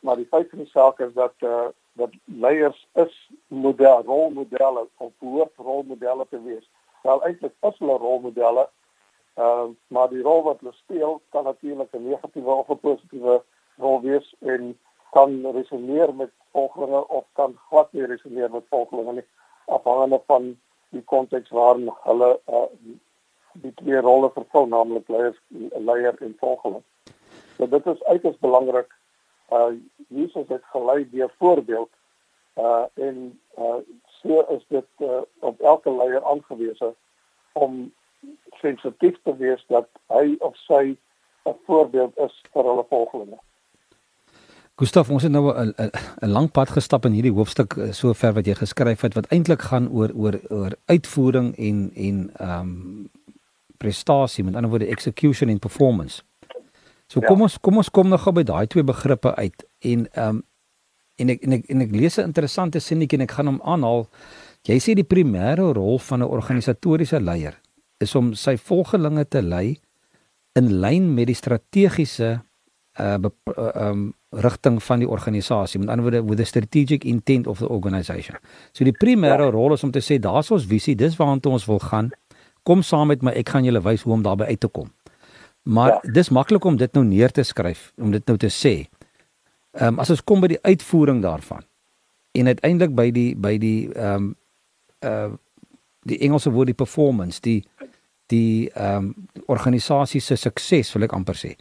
Maar 0.00 0.16
die 0.16 0.32
feit 0.34 0.48
van 0.50 0.58
die 0.58 0.74
saak 0.76 0.98
is 1.06 1.12
dat 1.12 1.34
eh 1.38 1.48
uh, 1.48 1.66
dat 1.92 2.10
leiers 2.24 2.86
is 2.92 3.30
model 3.46 4.02
rolmodelle 4.02 4.88
of 4.96 5.12
behoort 5.18 5.56
rolmodelle 5.56 6.26
te 6.30 6.42
wees. 6.42 6.70
Wel 7.02 7.24
eintlik 7.24 7.54
is 7.60 7.78
hulle 7.78 7.96
rolmodelle. 7.96 8.68
Ehm 9.34 9.46
uh, 9.46 9.68
maar 9.86 10.08
die 10.08 10.22
rol 10.22 10.42
wat 10.42 10.60
hulle 10.60 10.72
speel 10.72 11.20
kan 11.28 11.44
natuurlik 11.44 11.92
'n 11.92 12.08
negatiewe 12.08 12.50
of 12.50 12.68
'n 12.68 12.80
positiewe 12.86 13.42
rol 13.76 14.00
wees 14.00 14.34
en 14.38 14.78
kan 15.10 15.50
resoneer 15.50 16.14
met 16.14 16.30
volgelinge 16.52 17.08
of 17.08 17.24
kan 17.32 17.58
glad 17.68 17.92
nie 17.92 18.06
resoneer 18.06 18.50
met 18.50 18.64
volgelinge 18.68 19.12
nie 19.12 19.26
afhangende 19.66 20.20
van 20.26 20.60
die 20.88 21.02
konteks 21.02 21.50
waarin 21.50 21.92
hulle 22.02 22.40
uh, 22.46 22.66
die 23.52 23.74
twee 23.74 24.00
rolle 24.00 24.30
vervul 24.34 24.66
naamlik 24.66 25.08
leiers 25.08 25.38
leier 25.88 26.22
en 26.22 26.36
volgeling. 26.38 26.82
So 27.56 27.68
dit 27.68 27.86
is 27.86 28.02
uiters 28.04 28.38
belangrik. 28.38 28.90
Uh 29.52 29.72
Jesus 30.08 30.48
het 30.48 30.64
gelei 30.72 31.08
deur 31.10 31.32
voorbeeld. 31.38 31.90
Uh 32.54 32.84
en 32.94 33.40
uh 33.58 33.80
so 34.22 34.40
is 34.40 34.64
dit 34.68 34.86
uh, 34.98 35.20
op 35.38 35.60
elke 35.60 35.90
leier 35.96 36.24
aangewese 36.24 36.94
om 37.52 37.92
sensitief 38.60 39.16
te 39.22 39.36
wees 39.36 39.64
dat 39.68 39.88
hy 40.06 40.36
of 40.38 40.56
sy 40.56 40.96
'n 41.44 41.56
voorbeeld 41.66 42.16
is 42.18 42.40
vir 42.52 42.64
hulle 42.64 42.84
volgelinge. 42.88 43.38
Gustaf, 44.76 45.10
ons 45.10 45.22
het 45.22 45.32
nou 45.32 45.52
'n 45.54 45.74
'n 46.22 46.30
lang 46.30 46.50
pad 46.50 46.70
gestap 46.70 47.04
in 47.04 47.12
hierdie 47.12 47.32
hoofstuk 47.32 47.76
eh, 47.76 47.92
sover 47.92 48.32
wat 48.32 48.46
jy 48.46 48.54
geskryf 48.54 49.00
het 49.00 49.14
wat 49.14 49.26
eintlik 49.26 49.62
gaan 49.62 49.88
oor 49.88 50.10
oor 50.14 50.40
oor 50.48 50.72
uitvoering 50.86 51.56
en 51.56 51.90
en 51.94 52.30
ehm 52.36 52.60
um, 52.60 53.10
prestasie, 53.76 54.44
met 54.44 54.54
ander 54.54 54.70
woorde 54.70 54.86
execution 54.86 55.48
en 55.48 55.58
performance. 55.58 56.22
So 57.14 57.22
ja. 57.22 57.30
kom 57.30 57.44
ons 57.46 57.60
kom 57.62 57.78
ons 57.78 57.90
kom 57.94 58.10
nog 58.10 58.26
by 58.34 58.42
daai 58.42 58.66
twee 58.66 58.82
begrippe 58.82 59.34
uit 59.38 59.64
en 59.86 60.08
ehm 60.10 60.28
um, 60.28 60.42
en 61.22 61.30
ek 61.30 61.44
en 61.46 61.52
ek 61.54 61.68
en 61.70 61.82
ek 61.84 61.92
lees 61.94 62.16
'n 62.18 62.26
interessante 62.26 62.80
sinnetjie 62.82 63.20
en 63.20 63.22
ek 63.22 63.34
gaan 63.36 63.46
hom 63.46 63.60
aanhaal. 63.62 64.08
Jy 64.66 64.78
sê 64.82 64.94
die 64.98 65.06
primêre 65.06 65.62
rol 65.76 65.98
van 65.98 66.22
'n 66.22 66.26
organisatoriese 66.26 67.20
leier 67.20 67.54
is 68.00 68.14
om 68.14 68.34
sy 68.34 68.56
volgelinge 68.56 69.24
te 69.28 69.42
lei 69.42 69.78
in 70.58 70.80
lyn 70.80 71.14
met 71.14 71.26
die 71.30 71.38
strategiese 71.38 72.42
uh 72.98 73.14
ehm 73.14 73.30
um, 73.76 74.14
rigting 74.30 74.82
van 74.82 74.98
die 74.98 75.08
organisasie. 75.08 75.80
Met 75.80 75.88
ander 75.88 76.02
woorde, 76.02 76.28
with 76.28 76.38
the 76.38 76.44
strategic 76.44 77.04
intent 77.04 77.46
of 77.46 77.58
the 77.58 77.68
organization. 77.68 78.36
So 78.72 78.84
die 78.84 78.96
primêre 79.04 79.46
ja. 79.46 79.50
rol 79.50 79.72
is 79.72 79.82
om 79.82 79.90
te 79.90 80.02
sê 80.02 80.18
daar's 80.18 80.50
ons 80.50 80.66
visie, 80.66 80.96
dis 80.96 81.16
waartoe 81.16 81.52
ons 81.52 81.66
wil 81.66 81.78
gaan. 81.78 82.10
Kom 82.62 82.82
saam 82.82 83.06
met 83.06 83.22
my, 83.22 83.30
ek 83.30 83.48
gaan 83.48 83.64
julle 83.64 83.82
wys 83.82 84.02
hoe 84.02 84.12
om 84.12 84.22
daarby 84.22 84.44
uit 84.44 84.60
te 84.60 84.68
kom. 84.68 84.90
Maar 85.64 85.88
ja. 85.88 86.12
dis 86.12 86.28
maklik 86.28 86.64
om 86.64 86.76
dit 86.76 86.92
nou 86.92 87.04
neer 87.04 87.32
te 87.32 87.42
skryf, 87.42 87.92
om 87.96 88.10
dit 88.12 88.26
nou 88.26 88.36
te 88.38 88.50
sê. 88.52 88.74
Ehm 89.74 89.94
um, 89.94 90.02
as 90.02 90.10
ons 90.12 90.24
kom 90.24 90.40
by 90.44 90.52
die 90.52 90.60
uitvoering 90.62 91.22
daarvan 91.22 91.64
en 92.38 92.46
uiteindelik 92.46 92.92
by 92.94 93.08
die 93.14 93.30
by 93.36 93.56
die 93.58 93.88
ehm 93.92 94.14
um, 94.14 94.34
uh 95.00 95.32
die 96.04 96.18
Engelse 96.20 96.50
woord 96.52 96.68
die 96.68 96.76
performance, 96.76 97.40
die 97.40 97.64
die 98.32 98.68
ehm 98.74 99.08
um, 99.08 99.28
organisasie 99.46 100.20
se 100.20 100.36
sukses, 100.36 100.92
wil 100.92 101.08
ek 101.08 101.16
amper 101.16 101.38
sê. 101.38 101.54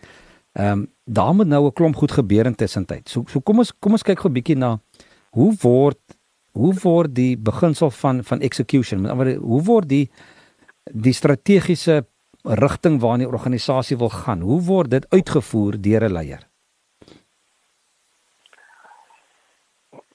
Ehm 0.53 0.83
um, 0.83 0.87
daar 1.03 1.33
moet 1.35 1.47
nou 1.47 1.65
'n 1.65 1.73
klomp 1.73 1.95
goed 1.95 2.11
gebeur 2.11 2.45
intussen 2.45 2.85
tyd. 2.85 3.09
So 3.09 3.23
so 3.27 3.39
kom 3.39 3.57
ons 3.57 3.71
kom 3.79 3.91
ons 3.91 4.03
kyk 4.03 4.19
gou 4.19 4.29
'n 4.29 4.33
bietjie 4.33 4.57
na 4.57 4.79
hoe 5.31 5.53
word 5.61 5.99
hoe 6.51 6.73
word 6.83 7.15
die 7.15 7.37
beginsel 7.37 7.89
van 7.89 8.23
van 8.23 8.39
execution, 8.39 9.01
met 9.01 9.11
ander 9.11 9.25
woorde, 9.25 9.39
hoe 9.45 9.63
word 9.63 9.89
die 9.89 10.09
die 10.91 11.13
strategiese 11.13 12.05
rigting 12.43 12.99
waarna 12.99 13.23
die 13.23 13.31
organisasie 13.31 13.97
wil 13.97 14.09
gaan, 14.09 14.41
hoe 14.41 14.61
word 14.61 14.89
dit 14.91 15.05
uitgevoer 15.09 15.81
deur 15.81 16.03
'n 16.03 16.11
leier? 16.11 16.43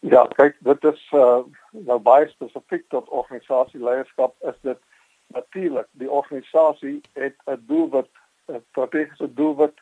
Ja, 0.00 0.26
kyk, 0.36 0.56
dit 0.60 0.84
is 0.84 1.10
uh, 1.12 1.40
nou 1.70 1.98
baie 1.98 2.28
spesifiek 2.28 2.84
tot 2.88 3.08
organisasieleierskap 3.08 4.34
is 4.40 4.54
dit 4.62 4.78
natuurlik 5.26 5.86
die 5.90 6.10
organisasie 6.10 7.00
het 7.12 7.36
'n 7.46 7.64
doelwit, 7.66 8.10
'n 8.46 8.64
strategiese 8.70 9.34
doelwit 9.34 9.76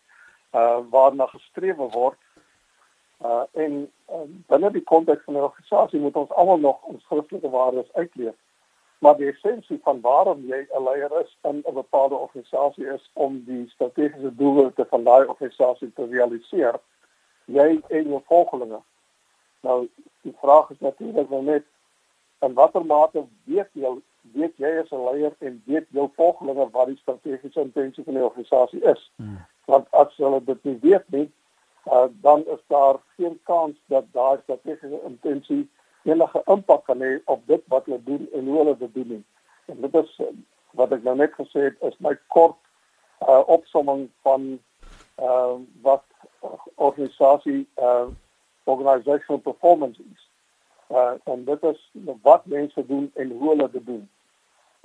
uh 0.53 0.79
waarna 0.91 1.26
gestrewe 1.26 1.88
word. 1.91 2.19
Uh 3.25 3.43
en 3.53 3.93
uh, 4.11 4.26
binne 4.47 4.71
die 4.71 4.83
konteks 4.83 5.25
van 5.25 5.35
'n 5.35 5.49
organisasie 5.50 6.00
moet 6.00 6.17
ons 6.17 6.31
almal 6.31 6.59
nog 6.59 6.83
ons 6.83 7.05
Christelike 7.05 7.50
waardes 7.50 7.93
uitleef. 7.93 8.35
Maar 8.99 9.17
die 9.17 9.29
essensie 9.31 9.81
van 9.83 10.00
waarom 10.00 10.45
jy 10.47 10.67
'n 10.71 10.83
leier 10.83 11.12
is 11.21 11.37
in 11.43 11.62
'n 11.65 11.75
bepaalde 11.75 12.15
organisasie 12.15 12.87
is 12.87 13.11
om 13.12 13.43
die 13.47 13.69
strategiese 13.69 14.35
doele 14.37 14.73
van 14.76 15.05
daai 15.05 15.26
organisasie 15.26 15.93
te 15.93 16.07
realiseer. 16.07 16.81
Jy 17.45 17.81
en 17.88 18.09
jou 18.09 18.21
volgelinge. 18.25 18.81
Nou 19.61 19.88
die 20.23 20.37
vraag 20.41 20.71
is 20.71 20.81
natuurlik 20.81 21.31
nou 21.31 21.43
net 21.43 21.65
in 22.41 22.55
watter 22.55 22.85
mate 22.85 23.25
weet 23.45 23.69
jy 23.73 24.00
weet 24.33 24.57
jy 24.57 24.79
as 24.79 24.91
'n 24.91 25.05
leier 25.05 25.35
en 25.38 25.62
weet 25.67 25.87
jou 25.88 26.11
volgelinge 26.15 26.71
wat 26.71 26.87
die 26.87 26.97
strategiese 26.97 27.61
intensie 27.61 28.05
van 28.05 28.15
die 28.15 28.25
organisasie 28.25 28.83
is? 28.83 29.11
Hmm 29.17 29.47
want 29.67 29.87
as 29.91 30.15
hulle 30.17 30.41
dit 30.47 30.65
nie 30.69 30.79
weet 30.83 31.09
nie, 31.15 31.26
uh, 31.91 32.07
dan 32.23 32.45
is 32.55 32.62
daar 32.73 32.99
geen 33.17 33.38
kans 33.50 33.76
dat 33.93 34.07
daai 34.12 34.38
strategiese 34.43 35.00
intensie 35.09 35.65
enige 36.07 36.43
impak 36.47 36.85
kan 36.87 37.03
hê 37.05 37.17
op 37.25 37.47
dit 37.47 37.63
wat 37.73 37.85
hulle 37.89 38.03
doen 38.05 38.29
en 38.33 38.47
hoe 38.47 38.59
hulle 38.59 38.77
dit 38.83 38.95
doen. 38.95 39.09
Nie. 39.09 39.25
En 39.67 39.81
dit 39.81 39.95
is 40.03 40.19
uh, 40.25 40.31
wat 40.79 40.93
ek 40.93 41.03
nou 41.07 41.17
net 41.17 41.35
gesê 41.39 41.69
het 41.71 41.83
is 41.89 41.99
my 42.05 42.15
kort 42.35 42.59
uh, 43.25 43.43
opsomming 43.47 44.07
van 44.27 44.59
uh, 45.23 45.57
wat 45.83 46.05
organisasie 46.75 47.67
uh, 47.81 48.07
organizational 48.65 49.43
performance 49.43 50.03
is. 50.13 50.29
Uh, 50.91 51.17
en 51.25 51.45
dit 51.45 51.63
is 51.63 51.91
wat 52.23 52.47
mense 52.47 52.87
doen 52.87 53.11
en 53.15 53.31
hoe 53.31 53.49
hulle 53.49 53.71
dit 53.71 53.87
doen. 53.87 54.05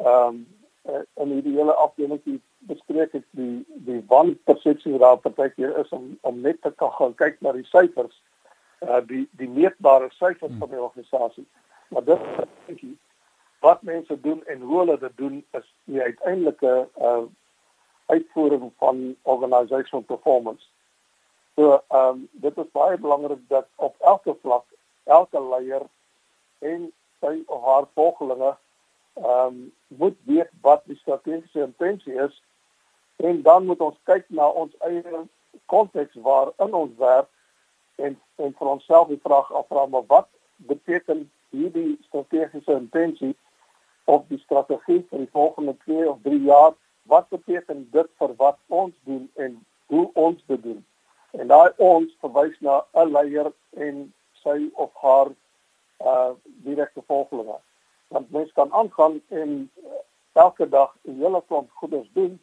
Ehm 0.02 0.28
um, 0.28 0.42
uh, 0.90 1.02
in 1.14 1.42
die 1.42 1.54
hele 1.54 1.74
afdeling 1.74 2.42
bespreek 2.70 3.14
ek 3.18 3.26
die 3.38 3.62
die 3.86 4.02
wanpersepsie 4.10 4.94
wat 4.96 5.02
daar 5.02 5.22
partykeer 5.26 5.78
is 5.84 5.90
om 5.96 6.18
om 6.22 6.42
net 6.42 6.62
te 6.62 6.72
kan 6.82 6.92
gaan 6.98 7.16
kyk 7.22 7.38
na 7.42 7.54
die 7.58 7.68
syfers 7.70 8.18
uh 8.88 9.02
die 9.08 9.28
die 9.40 9.50
meetbare 9.50 10.10
syfers 10.18 10.54
van 10.60 10.70
die 10.70 10.82
organisasie 10.82 11.46
maar 11.92 12.04
dit 12.04 12.20
is 12.66 12.84
wat 13.62 13.82
mense 13.82 14.22
doen 14.22 14.42
en 14.46 14.62
hoe 14.62 14.78
hulle 14.80 14.98
dit 14.98 15.18
doen 15.18 15.46
is 15.52 15.74
die 15.84 16.02
uiteindelike 16.02 16.88
uh 16.98 17.24
uitvoering 18.12 18.72
van 18.78 19.16
organizational 19.22 20.04
performance. 20.04 20.66
So 21.56 21.80
um 21.88 22.28
dit 22.32 22.58
is 22.58 22.72
baie 22.72 22.98
belangrik 22.98 23.40
dat 23.48 23.68
op 23.76 23.96
elke 24.00 24.36
vlak 24.42 24.66
elke 25.04 25.42
leier 25.42 25.86
en 26.60 26.92
sy 27.20 27.44
of 27.46 27.64
haar 27.66 27.88
volgelinge 27.94 28.56
ehm 29.14 29.48
um, 29.48 29.74
moet 29.88 30.18
weet 30.26 30.50
wat 30.62 30.84
die 30.86 30.98
strategiese 30.98 31.62
intensie 31.62 32.14
is 32.14 32.44
en 33.16 33.42
dan 33.42 33.66
moet 33.66 33.82
ons 33.82 33.98
kyk 34.04 34.26
na 34.28 34.48
ons 34.48 34.76
eie 34.88 35.24
konteks 35.66 36.16
waarin 36.28 36.74
ons 36.74 36.94
werk 36.98 37.28
en 38.08 38.20
en 38.36 38.54
vir 38.60 38.68
onsself 38.68 39.08
die 39.08 39.22
vraag 39.24 39.52
afvra 39.54 39.86
maar 39.86 40.06
wat 40.08 40.28
beteken 40.72 41.32
hierdie 41.50 41.98
strategiese 42.08 42.72
intensie 42.72 43.36
of 44.06 44.24
die 44.28 44.40
strategie 44.40 45.02
vir 45.10 45.26
die 45.26 45.32
volgende 45.32 45.76
2 45.86 46.10
of 46.10 46.22
3 46.24 46.40
jaar? 46.46 46.74
Wat 47.04 47.30
beteken 47.30 47.88
dit 47.92 48.10
vir 48.18 48.36
wat 48.38 48.58
ons 48.68 48.96
doen 49.10 49.30
en 49.36 49.58
hoe 49.86 50.10
ons 50.14 50.44
dit 50.48 50.64
doen? 50.64 50.86
En 51.32 51.48
daai 51.48 51.72
ons 51.78 52.18
verwys 52.24 52.58
na 52.60 52.82
'n 52.94 53.12
leier 53.12 53.52
en 53.88 54.14
sy 54.44 54.70
of 54.74 54.92
haar 55.02 55.34
uh 56.12 56.32
direkte 56.66 57.02
volgelinge. 57.08 57.58
Want 58.08 58.32
mens 58.32 58.52
kan 58.52 58.74
aangaan 58.74 59.22
en 59.28 59.72
elke 60.34 60.70
dag 60.70 60.96
'n 61.04 61.20
hele 61.22 61.44
klomp 61.48 61.70
goeders 61.72 62.10
doen 62.14 62.40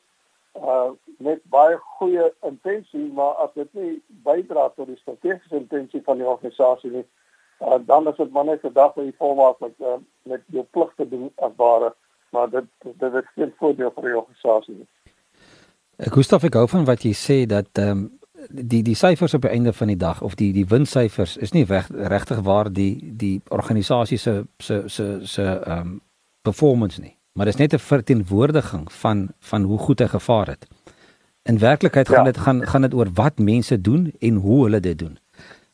uh 0.63 0.91
met 1.19 1.41
baie 1.51 1.77
goeie 1.99 2.33
intensie 2.47 3.13
maar 3.13 3.35
as 3.45 3.51
dit 3.55 3.73
nie 3.75 4.03
bydra 4.25 4.69
tot 4.77 4.87
die 4.87 4.97
strategiese 4.97 5.57
intensie 5.57 6.03
van 6.03 6.17
die 6.17 6.27
organisasie 6.27 6.91
nie 6.91 7.07
uh, 7.61 7.79
dan 7.87 8.09
is 8.09 8.17
dit 8.17 8.31
maar 8.31 8.45
net 8.45 8.63
'n 8.65 8.73
dag 8.73 8.95
wat 8.95 9.05
jy 9.05 9.15
volmaak 9.19 9.59
met 9.61 9.75
uh, 9.79 9.99
met 10.23 10.43
jou 10.47 10.65
pligte 10.71 11.09
doen 11.09 11.33
as 11.37 11.53
ware 11.57 11.95
maar 12.31 12.51
dit 12.51 12.65
dit 12.81 13.15
is 13.15 13.31
geen 13.35 13.53
voordeel 13.59 13.93
vir 13.95 14.03
die 14.03 14.17
organisasie 14.17 14.75
nie. 14.75 14.89
Ek 15.97 16.15
Gustaf 16.15 16.45
ek 16.45 16.55
hou 16.55 16.69
van 16.69 16.85
wat 16.85 17.03
jy 17.03 17.13
sê 17.13 17.47
dat 17.47 17.69
ehm 17.73 17.91
um, 17.91 18.19
die 18.49 18.83
die 18.83 18.95
syfers 18.95 19.35
op 19.35 19.43
die 19.43 19.51
einde 19.51 19.73
van 19.73 19.87
die 19.87 19.97
dag 19.97 20.23
of 20.23 20.35
die 20.35 20.53
die 20.53 20.67
winsyfers 20.67 21.37
is 21.37 21.53
nie 21.53 21.65
reg 21.65 21.89
regtig 21.91 22.41
waar 22.41 22.73
die 22.73 23.13
die 23.17 23.41
organisasie 23.49 24.19
se 24.19 24.45
se 24.59 24.83
se 24.89 25.27
se 25.27 25.43
ehm 25.43 25.81
um, 25.81 26.01
performance 26.43 27.01
nie 27.01 27.18
maar 27.39 27.47
dit 27.47 27.55
is 27.55 27.61
net 27.61 27.73
'n 27.75 27.85
verteenwoordiging 27.85 28.93
van 28.93 29.29
van 29.39 29.63
hoe 29.63 29.79
goed 29.79 29.99
hy 29.99 30.07
gevaar 30.07 30.47
het. 30.47 30.67
In 31.43 31.59
werklikheid 31.59 32.09
gaan 32.09 32.25
ja. 32.25 32.33
dit 32.33 32.39
gaan 32.39 32.67
gaan 32.67 32.83
dit 32.83 32.95
oor 32.95 33.09
wat 33.15 33.39
mense 33.39 33.81
doen 33.81 34.13
en 34.19 34.35
hoe 34.35 34.63
hulle 34.63 34.81
dit 34.81 34.99
doen. 34.99 35.19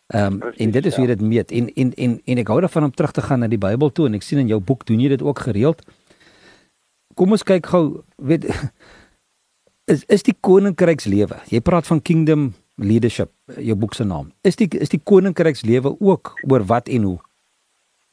Ehm 0.06 0.32
um, 0.32 0.52
en 0.56 0.70
dit 0.70 0.86
is 0.86 0.94
ja. 0.94 0.98
hoe 0.98 1.06
dit 1.06 1.20
meet 1.20 1.50
en 1.50 1.74
en 1.74 1.94
en 1.94 2.20
en 2.24 2.38
ek 2.38 2.46
hou 2.46 2.60
daarvan 2.60 2.84
om 2.84 2.90
terug 2.90 3.10
te 3.10 3.22
gaan 3.22 3.38
na 3.38 3.48
die 3.48 3.58
Bybel 3.58 3.92
toe 3.92 4.06
en 4.06 4.14
ek 4.14 4.22
sien 4.22 4.38
in 4.38 4.46
jou 4.46 4.60
boek 4.60 4.86
doen 4.86 5.00
jy 5.00 5.08
dit 5.08 5.22
ook 5.22 5.38
gereeld. 5.38 5.82
Kom 7.14 7.30
ons 7.30 7.42
kyk 7.42 7.66
gou, 7.66 8.02
weet 8.16 8.44
is 9.92 10.04
is 10.04 10.22
die 10.22 10.36
koninkrykslewe. 10.40 11.36
Jy 11.48 11.60
praat 11.60 11.86
van 11.86 12.02
kingdom 12.02 12.52
leadership, 12.74 13.30
jou 13.56 13.76
boek 13.76 13.94
se 13.94 14.04
naam. 14.04 14.32
Is 14.40 14.56
die 14.56 14.68
is 14.68 14.88
die 14.88 15.00
koninkrykslewe 15.02 15.96
ook 16.00 16.40
oor 16.42 16.64
wat 16.64 16.88
en 16.88 17.02
hoe? 17.02 17.18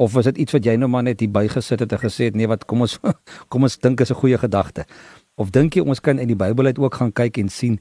Of 0.01 0.13
was 0.13 0.25
dit 0.29 0.38
iets 0.41 0.55
wat 0.55 0.65
jy 0.65 0.74
nou 0.81 0.89
maar 0.89 1.05
net 1.05 1.22
hier 1.22 1.31
bygesit 1.31 1.84
het 1.84 1.93
en 1.93 2.01
gesê 2.01 2.29
het 2.29 2.38
nee 2.39 2.50
wat 2.50 2.65
kom 2.70 2.81
ons 2.88 2.98
kom 3.53 3.67
ons 3.67 3.77
dink 3.86 4.01
is 4.01 4.12
'n 4.12 4.22
goeie 4.22 4.38
gedagte 4.38 4.86
of 5.36 5.51
dink 5.51 5.75
jy 5.77 5.86
ons 5.86 6.01
kan 6.01 6.20
in 6.20 6.27
die 6.27 6.41
Bybel 6.43 6.65
uit 6.65 6.79
ook 6.79 6.96
gaan 7.01 7.13
kyk 7.13 7.38
en 7.38 7.50
sien 7.50 7.79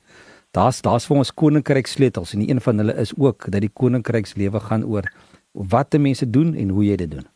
daar's 0.53 0.83
daar's 0.83 1.07
vir 1.09 1.17
ons 1.17 1.35
koninkryk 1.43 1.87
sleutels 1.87 2.35
en 2.35 2.45
een 2.45 2.61
van 2.61 2.79
hulle 2.83 2.95
is 2.95 3.13
ook 3.17 3.51
dat 3.51 3.61
die 3.61 3.75
koninkrykslewe 3.83 4.61
gaan 4.61 4.85
oor 4.85 5.09
wat 5.53 5.91
die 5.91 6.01
mense 6.01 6.31
doen 6.31 6.55
en 6.55 6.69
hoe 6.69 6.85
jy 6.85 6.97
dit 6.97 7.11
doen. 7.11 7.27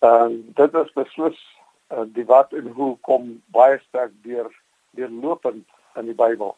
Ehm 0.00 0.32
uh, 0.32 0.38
dit 0.56 0.74
is 0.74 0.92
beslis 0.92 1.38
uh, 1.92 2.04
die 2.14 2.24
wat 2.24 2.52
en 2.52 2.66
hoe 2.76 2.96
kom 3.00 3.42
baie 3.46 3.78
sterk 3.88 4.12
deur 4.22 4.48
deur 4.96 5.10
lopend 5.10 5.66
in 5.96 6.04
die 6.04 6.14
Bybel. 6.14 6.56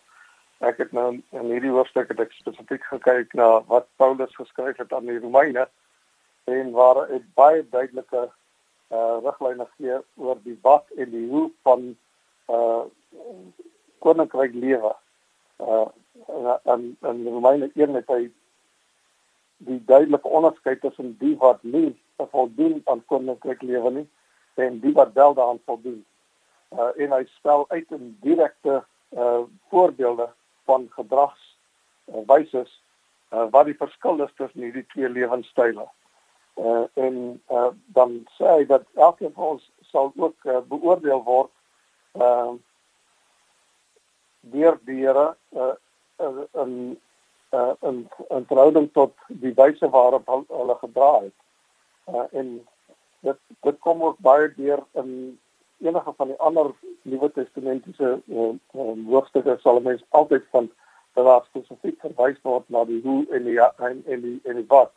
Ek 0.61 0.79
het 0.79 0.93
nou 0.93 1.23
in 1.31 1.51
hierdie 1.51 1.75
hoofstuk 1.75 2.09
het 2.09 2.21
ek 2.21 2.33
spesifiek 2.33 2.85
gekyk 2.85 3.35
na 3.35 3.63
wat 3.67 3.89
Paulus 3.97 4.37
geskryf 4.37 4.77
het 4.77 4.93
aan 4.93 5.07
die 5.11 5.19
Romeine 5.19 5.67
en 6.45 6.71
waar 6.71 7.07
dit 7.09 7.35
baie 7.35 7.69
duidelike 7.71 8.31
uh 8.93 9.17
riglyne 9.25 9.67
gee 9.77 9.99
oor 10.15 10.39
die 10.45 10.59
wat 10.63 10.91
en 10.97 11.11
die 11.11 11.29
hoe 11.29 11.51
van 11.63 11.97
uh 12.49 12.83
koninkryk 13.99 14.55
lewe. 14.55 14.95
Uh 15.59 15.89
en 16.65 16.97
en 17.01 17.71
1 17.75 17.95
het 17.95 18.09
hy 18.09 18.31
die 19.57 19.79
duidelike 19.87 20.29
onderskeid 20.29 20.81
tussen 20.81 21.15
die 21.19 21.37
wat 21.39 21.63
nie 21.63 21.95
voldoen 22.17 22.83
aan 22.85 23.05
koninkryk 23.07 23.63
lewe 23.63 23.91
nie 23.91 24.09
en 24.55 24.81
die 24.81 24.93
wat 24.93 25.13
wel 25.13 25.35
daaraan 25.35 25.63
voldoen. 25.65 26.05
Uh 26.73 26.91
en 26.97 27.13
hy 27.13 27.25
spel 27.39 27.65
uit 27.71 27.91
in 27.91 28.17
direkte 28.21 28.83
uh 29.11 29.43
voorbeelde 29.71 30.29
van 30.65 30.89
gedrags 30.91 31.57
uh, 32.09 32.23
wyses 32.27 32.83
uh, 33.33 33.47
wat 33.51 33.67
die 33.67 33.77
verskil 33.77 34.23
is 34.25 34.35
tussen 34.37 34.63
hierdie 34.63 34.87
twee 34.95 35.09
lewenstyle. 35.09 35.89
Uh 36.55 36.85
en 36.95 37.43
uh 37.51 37.71
dan 37.97 38.27
sê 38.39 38.57
hy 38.57 38.67
dat 38.67 38.85
elkeen 38.95 39.33
van 39.33 39.55
ons 39.57 39.71
sal 39.93 40.13
ook 40.17 40.45
uh, 40.45 40.61
beoordeel 40.69 41.23
word 41.25 41.51
uh 42.21 42.53
deur 44.41 44.79
die 44.85 45.01
Here 45.01 45.37
uh 45.57 45.75
in 46.65 46.99
uh 47.53 47.73
in 47.81 48.09
in 48.29 48.47
verhouding 48.47 48.91
tot 48.93 49.15
die 49.29 49.55
wyse 49.55 49.89
waarop 49.89 50.29
hulle 50.49 50.77
gedra 50.81 51.13
het. 51.21 51.39
Uh 52.07 52.27
en 52.31 52.53
dit 53.21 53.39
dit 53.61 53.79
kom 53.79 54.03
ook 54.03 54.19
baie 54.19 54.53
deur 54.55 54.85
in 54.93 55.39
enige 55.83 56.13
van 56.17 56.27
die 56.27 56.39
ander 56.39 56.71
Nuwe 57.03 57.33
Testamentiese 57.33 58.21
uh, 58.27 58.49
uh, 58.75 58.95
hoofstukke 59.07 59.59
sal 59.61 59.81
mense 59.81 60.05
altyd 60.09 60.45
van 60.51 60.71
dat 61.13 61.45
spesifiek 61.51 62.01
verwys 62.01 62.39
word 62.43 62.69
na 62.73 62.85
die 62.89 63.01
hoe 63.05 63.27
en 63.37 63.45
die 63.45 63.59
en, 63.61 64.03
en 64.07 64.21
die 64.21 64.39
en 64.49 64.61
die 64.61 64.69
wat. 64.69 64.93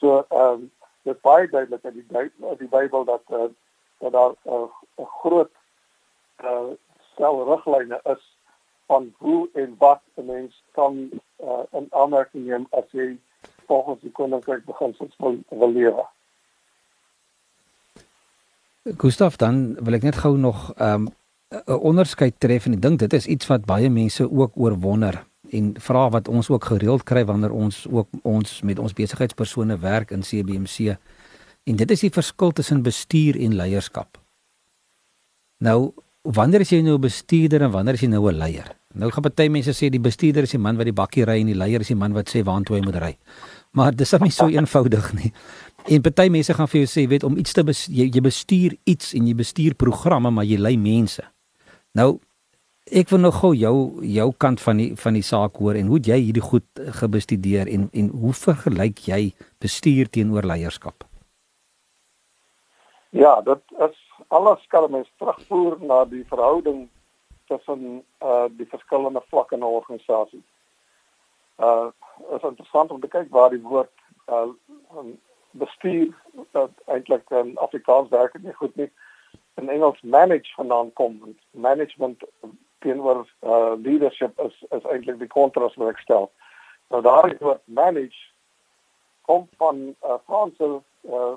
So 0.00 0.24
ehm 0.28 0.52
um, 0.52 0.70
dit 1.04 1.20
baie 1.20 1.48
duidelik 1.48 1.84
in 1.84 2.04
die 2.08 2.30
die 2.58 2.68
Bybel 2.68 3.04
dat 3.04 3.22
uh, 3.30 3.50
dat 3.98 4.12
daar 4.12 4.34
'n 4.44 4.70
uh, 4.98 5.06
groot 5.20 5.50
uh, 6.44 6.72
stel 7.12 7.44
riglyne 7.44 8.00
is 8.04 8.38
van 8.86 9.12
hoe 9.18 9.48
en 9.52 9.74
wat 9.78 10.00
'n 10.14 10.26
mens 10.26 10.62
kan 10.72 11.10
uh, 11.40 11.62
in 11.70 11.86
aanmerking 11.90 12.46
neem 12.46 12.66
as 12.70 12.90
jy 12.90 13.18
volgens 13.66 14.00
die 14.00 14.12
koninkryk 14.12 14.64
beginsels 14.64 15.14
wil, 15.16 15.38
wil 15.48 15.72
lewe. 15.72 16.06
Gustav 18.96 19.36
dan 19.36 19.74
wil 19.84 19.94
ek 19.94 20.02
net 20.02 20.16
gou 20.16 20.36
nog 20.36 20.72
ehm 20.76 20.94
um, 20.94 21.08
'n 21.54 21.80
onderskeid 21.90 22.34
tref 22.38 22.66
en 22.66 22.72
ek 22.72 22.82
dink 22.82 22.98
dit 22.98 23.12
is 23.12 23.26
iets 23.26 23.46
wat 23.46 23.64
baie 23.64 23.90
mense 23.90 24.30
ook 24.30 24.52
oorwonder 24.54 25.24
en 25.54 25.72
vra 25.86 26.08
wat 26.10 26.28
ons 26.28 26.50
ook 26.50 26.64
gereeld 26.72 27.04
kry 27.08 27.24
wanneer 27.24 27.52
ons 27.54 27.84
ook 27.90 28.08
ons 28.22 28.60
met 28.62 28.78
ons 28.78 28.92
besigheidspersone 28.92 29.78
werk 29.78 30.10
in 30.10 30.26
CBMC. 30.26 30.96
En 31.64 31.76
dit 31.80 31.90
is 31.90 32.00
die 32.00 32.12
verskil 32.12 32.52
tussen 32.52 32.82
bestuur 32.82 33.38
en 33.40 33.56
leierskap. 33.56 34.18
Nou, 35.64 35.94
wanneer 36.22 36.60
is 36.60 36.72
jy 36.72 36.82
nou 36.82 36.96
'n 36.96 37.00
bestuurder 37.00 37.62
en 37.62 37.70
wanneer 37.70 37.94
is 37.94 38.00
jy 38.00 38.08
nou 38.08 38.28
'n 38.28 38.36
leier? 38.36 38.76
Nou 38.94 39.10
gaan 39.10 39.24
baie 39.26 39.50
mense 39.50 39.72
sê 39.74 39.88
die 39.90 40.00
bestuurder 40.00 40.42
is 40.42 40.50
die 40.50 40.58
man 40.58 40.76
wat 40.76 40.86
die 40.86 40.94
bakkie 40.94 41.24
ry 41.24 41.40
en 41.40 41.46
die 41.46 41.58
leier 41.58 41.80
is 41.80 41.90
die 41.90 41.98
man 41.98 42.12
wat 42.12 42.30
sê 42.30 42.44
waartoe 42.46 42.76
hy 42.76 42.82
moet 42.84 42.96
ry. 43.02 43.16
Maar 43.72 43.94
dis 43.96 44.12
nie 44.22 44.30
so 44.30 44.46
eenvoudig 44.58 45.12
nie. 45.14 45.32
En 45.90 46.02
baie 46.02 46.30
mense 46.30 46.54
gaan 46.54 46.68
vir 46.68 46.80
jou 46.84 46.86
sê, 46.88 47.08
weet 47.08 47.24
om 47.24 47.36
iets 47.36 47.52
te 47.52 47.62
jy, 47.62 48.06
jy 48.06 48.20
bestuur 48.20 48.76
iets 48.84 49.12
en 49.14 49.26
jy 49.26 49.34
bestuur 49.34 49.74
programme, 49.74 50.30
maar 50.30 50.44
jy 50.44 50.56
lei 50.56 50.76
mense. 50.76 51.22
Nou 51.92 52.20
ek 52.84 53.08
wil 53.08 53.18
nog 53.18 53.38
gou 53.40 53.54
jou 53.54 54.04
jou 54.04 54.32
kant 54.36 54.60
van 54.60 54.76
die 54.76 54.92
van 54.96 55.16
die 55.16 55.24
saak 55.24 55.56
hoor 55.56 55.74
en 55.74 55.86
hoe 55.88 56.00
jy 56.04 56.18
hierdie 56.20 56.44
goed 56.44 56.66
gebestudeer 57.00 57.68
en 57.68 57.88
en 57.92 58.08
hoe 58.08 58.32
vergelyk 58.32 58.98
jy 59.08 59.32
bestuur 59.58 60.10
teenoor 60.10 60.44
leierskap? 60.44 61.04
Ja, 63.10 63.40
dit 63.40 63.62
is 63.88 63.96
alles 64.28 64.66
kan 64.68 64.90
mens 64.90 65.08
terugvoer 65.16 65.78
na 65.80 66.04
die 66.04 66.24
verhouding 66.28 66.88
tussen 67.46 68.04
uh 68.20 68.48
die 68.50 68.68
verskillende 68.68 69.22
vlakke 69.28 69.54
in 69.54 69.60
'n 69.60 69.76
organisasie. 69.80 70.42
Uh 71.58 71.88
is 72.36 72.42
interessant 72.42 72.90
om 72.90 73.00
te 73.00 73.08
kyk 73.08 73.30
waar 73.30 73.50
die 73.50 73.62
woord 73.62 73.92
uh 74.28 74.48
bestuur 75.50 76.12
dat 76.50 76.70
eintlik 76.86 77.30
in 77.30 77.56
Afrikaans 77.58 78.08
werk 78.08 78.32
dit 78.32 78.42
nie 78.42 78.52
goed 78.52 78.76
nie. 78.76 78.90
In 79.54 79.68
Engels 79.68 80.00
manage 80.02 80.52
vandaan 80.54 80.92
kom. 80.92 81.36
Management 81.50 82.22
teenoor 82.84 83.24
uh 83.42 83.74
leadership 83.86 84.40
is 84.46 84.56
is 84.76 84.86
eintlik 84.92 85.18
die 85.22 85.32
kontras 85.32 85.76
wat 85.80 85.94
ek 85.94 86.04
stel. 86.04 86.30
Nou 86.92 87.00
daai 87.04 87.36
woord 87.40 87.62
manage 87.80 88.20
kom 89.28 89.48
van 89.62 89.82
uh 90.04 90.20
Franse 90.28 90.70
uh 91.08 91.34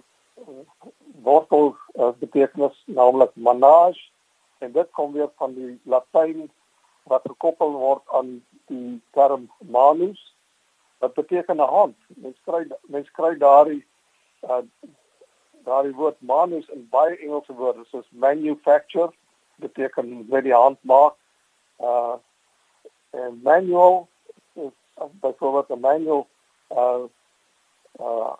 wortel 1.25 1.71
uh, 1.97 2.11
betekenis 2.19 2.75
naamlik 2.85 3.31
manage 3.33 4.11
en 4.61 4.71
dit 4.71 4.89
kom 4.91 5.15
weer 5.15 5.31
van 5.41 5.53
die 5.55 5.79
Latyn 5.83 6.45
wat 7.09 7.25
gekoppel 7.25 7.71
word 7.73 8.03
aan 8.19 8.35
die 8.69 8.99
term 9.17 9.47
manus 9.59 10.21
wat 11.01 11.13
beteken 11.13 11.57
'n 11.57 11.73
hand. 11.77 11.95
Mens 12.07 12.37
kry 12.45 12.67
mens 12.87 13.09
kry 13.11 13.37
daardie 13.37 13.85
uh 14.43 14.61
daardie 15.65 15.95
woord 15.95 16.19
manus 16.19 16.67
in 16.69 16.87
baie 16.89 17.17
Engelse 17.17 17.53
woorde 17.53 17.85
soos 17.85 18.07
manufacture 18.11 19.11
beteken 19.55 20.27
die 20.29 20.53
hand 20.53 20.77
maak 20.81 21.15
uh 21.79 22.15
en 23.09 23.39
manual 23.43 24.07
is 24.53 24.71
byvoorbeeld 24.95 25.69
'n 25.69 25.79
manual 25.79 26.27
uh 26.69 27.03
uh 27.99 28.33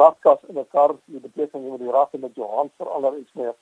rakkas 0.00 0.38
in 0.48 0.58
'n 0.58 0.68
kar 0.68 0.96
die 1.04 1.20
beteken 1.20 1.62
jy 1.62 1.68
moet 1.68 1.78
die 1.78 1.90
rak 1.90 2.12
met 2.12 2.34
jou 2.34 2.48
hand 2.50 2.72
verander 2.76 3.18
iets 3.18 3.32
meer. 3.32 3.54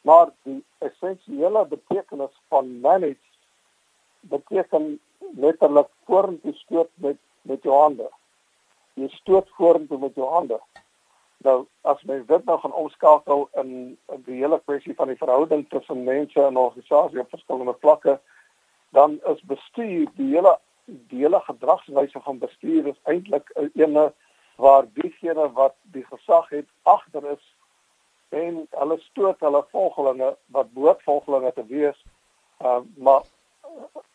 Maar 0.00 0.30
die 0.42 0.64
essensiële 0.78 1.66
betekenis 1.66 2.40
van 2.48 2.80
manage 2.80 3.28
beteken 4.20 5.00
letterlik 5.18 5.88
vorentoe 6.04 6.54
stoot 6.54 6.90
met 6.94 7.16
met 7.42 7.62
jou 7.62 7.74
hande. 7.76 8.10
Jy 8.94 9.08
stoot 9.08 9.48
vorentoe 9.48 9.98
met 9.98 10.14
jou 10.14 10.28
hande 10.28 10.60
nou 11.44 11.56
as 11.90 12.02
mens 12.08 12.26
dit 12.26 12.44
nou 12.48 12.58
gaan 12.60 12.72
omskakel 12.72 13.48
in, 13.62 13.70
in 14.12 14.22
die 14.26 14.40
hele 14.40 14.60
kwessie 14.64 14.94
van 14.98 15.10
die 15.12 15.20
verhouding 15.20 15.66
tussen 15.68 16.04
mense 16.04 16.40
en 16.40 16.60
organisasies 16.60 17.20
op 17.20 17.34
verskillende 17.36 17.76
vlakke 17.80 18.18
dan 18.96 19.18
is 19.32 19.42
bestuur 19.50 20.08
die 20.20 20.30
hele 20.34 20.58
die 20.86 21.24
hele 21.24 21.40
gedragswyse 21.40 22.20
van 22.26 22.38
bestuur 22.38 22.86
is 22.92 23.00
eintlik 23.10 23.50
'n 23.56 23.70
ene 23.74 24.12
waar 24.56 24.86
diegene 24.92 25.52
wat 25.52 25.74
die 25.82 26.04
gesag 26.06 26.48
het 26.48 26.68
agter 26.82 27.30
is 27.32 27.44
en 28.28 28.66
hulle 28.70 28.98
stoot 28.98 29.40
hulle 29.40 29.64
volgelinge 29.70 30.36
wat 30.46 30.72
behoort 30.72 31.02
volgelinge 31.02 31.52
te 31.52 31.66
wees. 31.66 32.04
Uh, 32.60 32.80
maar 32.96 33.22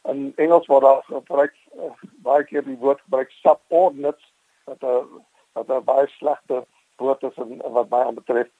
in 0.03 0.33
Engels 0.35 0.67
word 0.67 0.81
daar 0.81 1.03
gebruik 1.03 1.55
uh, 1.75 1.91
baie 2.25 2.43
keer 2.43 2.63
die 2.63 2.77
woord 2.77 3.01
gebruik 3.01 3.31
subordinates 3.31 4.33
wat 4.63 4.83
'n 4.83 5.23
wat 5.53 5.69
'n 5.69 5.83
baie 5.83 6.07
slegte 6.07 6.65
woord 6.99 7.23
is 7.23 7.37
en 7.37 7.57
wat 7.77 7.89
baie 7.89 8.11
betref 8.11 8.51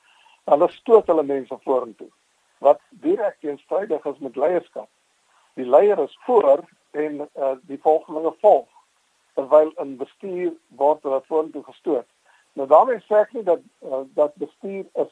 hulle 0.53 0.69
stoot 0.71 1.07
hulle 1.07 1.23
mense 1.23 1.57
vorentoe 1.63 2.09
wat 2.59 2.81
direk 2.89 3.37
teenstrydig 3.39 4.05
is 4.05 4.19
met 4.25 4.35
leierskap 4.35 4.89
die 5.59 5.69
leier 5.69 5.99
is 5.99 6.17
voor 6.25 6.65
en 6.91 7.29
uh, 7.35 7.51
die 7.61 7.79
volgelinge 7.81 8.33
volg 8.39 8.67
terwyl 9.33 9.71
in 9.83 9.97
bestuur 9.97 10.53
word 10.81 11.03
hulle 11.07 11.21
vorentoe 11.27 11.63
gestoot. 11.63 12.07
Nou 12.57 12.67
daarmee 12.67 12.99
sê 13.05 13.21
ek 13.23 13.33
nie 13.37 13.45
dat 13.47 13.61
uh, 13.85 14.03
dat 14.17 14.35
bestuur 14.41 14.85
is 15.03 15.11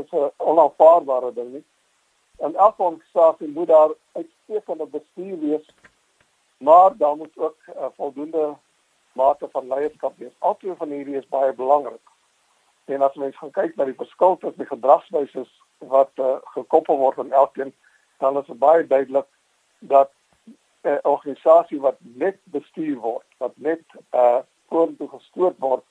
is 0.00 0.12
'n 0.12 0.30
onaanvaarbare 0.36 1.32
ding 1.34 1.52
nie. 1.52 1.64
En 2.38 2.54
elke 2.54 2.82
organisasie 2.82 3.48
moet 3.48 3.66
daar 3.66 3.90
uitstekende 4.12 4.86
bestuur 4.86 5.38
wees, 5.40 5.66
maar 6.58 6.96
daar 6.96 7.16
moet 7.16 7.36
ook 7.36 7.58
uh, 7.68 7.90
voldoende 7.96 8.56
mate 9.12 9.48
van 9.52 9.68
leierskap 9.68 10.18
wees. 10.18 10.36
Albei 10.38 10.74
van 10.76 10.88
hierdie 10.88 11.16
is 11.16 11.28
baie 11.28 11.52
belangrik. 11.52 12.09
En 12.90 13.02
as 13.02 13.14
mens 13.14 13.36
gaan 13.38 13.50
kyk 13.50 13.76
na 13.76 13.84
die 13.84 13.98
verskil 13.98 14.36
tussen 14.36 14.66
gedragswyse 14.66 15.44
wat 15.92 16.10
uh, 16.18 16.38
gekoppel 16.54 16.98
word 16.98 17.18
aan 17.18 17.32
elkeen, 17.32 17.74
dan 18.18 18.38
is 18.38 18.46
dit 18.46 18.58
baie 18.58 18.86
duidelik 18.86 19.28
dat 19.78 20.10
'n 20.82 20.88
uh, 20.88 20.98
organisasie 21.02 21.80
wat 21.80 21.96
net 22.00 22.38
bestuur 22.44 22.96
word, 22.98 23.26
wat 23.38 23.52
net 23.56 23.82
uh 24.10 24.40
vorentoe 24.68 25.08
gestoot 25.08 25.56
word, 25.58 25.84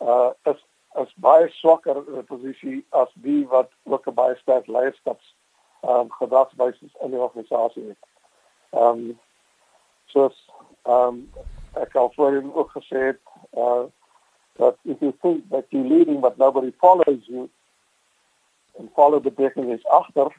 uh 0.00 0.30
is 0.42 0.60
is 1.00 1.12
baie 1.16 1.48
swakker 1.48 1.96
in 1.96 2.18
'n 2.18 2.24
posisie 2.24 2.86
as 2.90 3.10
die 3.14 3.46
wat 3.48 3.70
ook 3.84 4.06
'n 4.06 4.14
baie 4.14 4.36
sterk 4.36 4.66
leierskaps 4.66 5.34
um 5.82 6.10
gedragswyse 6.10 6.90
in 7.00 7.10
die 7.10 7.20
organisasie 7.20 7.88
het. 7.88 8.02
Um 8.70 9.18
soos 10.06 10.50
um 10.82 11.32
ek 11.72 11.94
al 11.94 12.12
voorheen 12.14 12.54
ook 12.54 12.70
gesê 12.70 12.98
het, 13.12 13.22
uh 13.52 13.84
that 14.58 14.76
if 14.84 15.00
you 15.00 15.12
think 15.22 15.48
that 15.50 15.66
you're 15.70 15.88
leading 15.88 16.20
but 16.20 16.38
nobody 16.38 16.72
follows 16.80 17.22
you 17.26 17.48
and 18.78 18.90
follow 18.94 19.20
the 19.20 19.30
direction 19.30 19.70
is 19.70 19.80
agter 19.92 20.30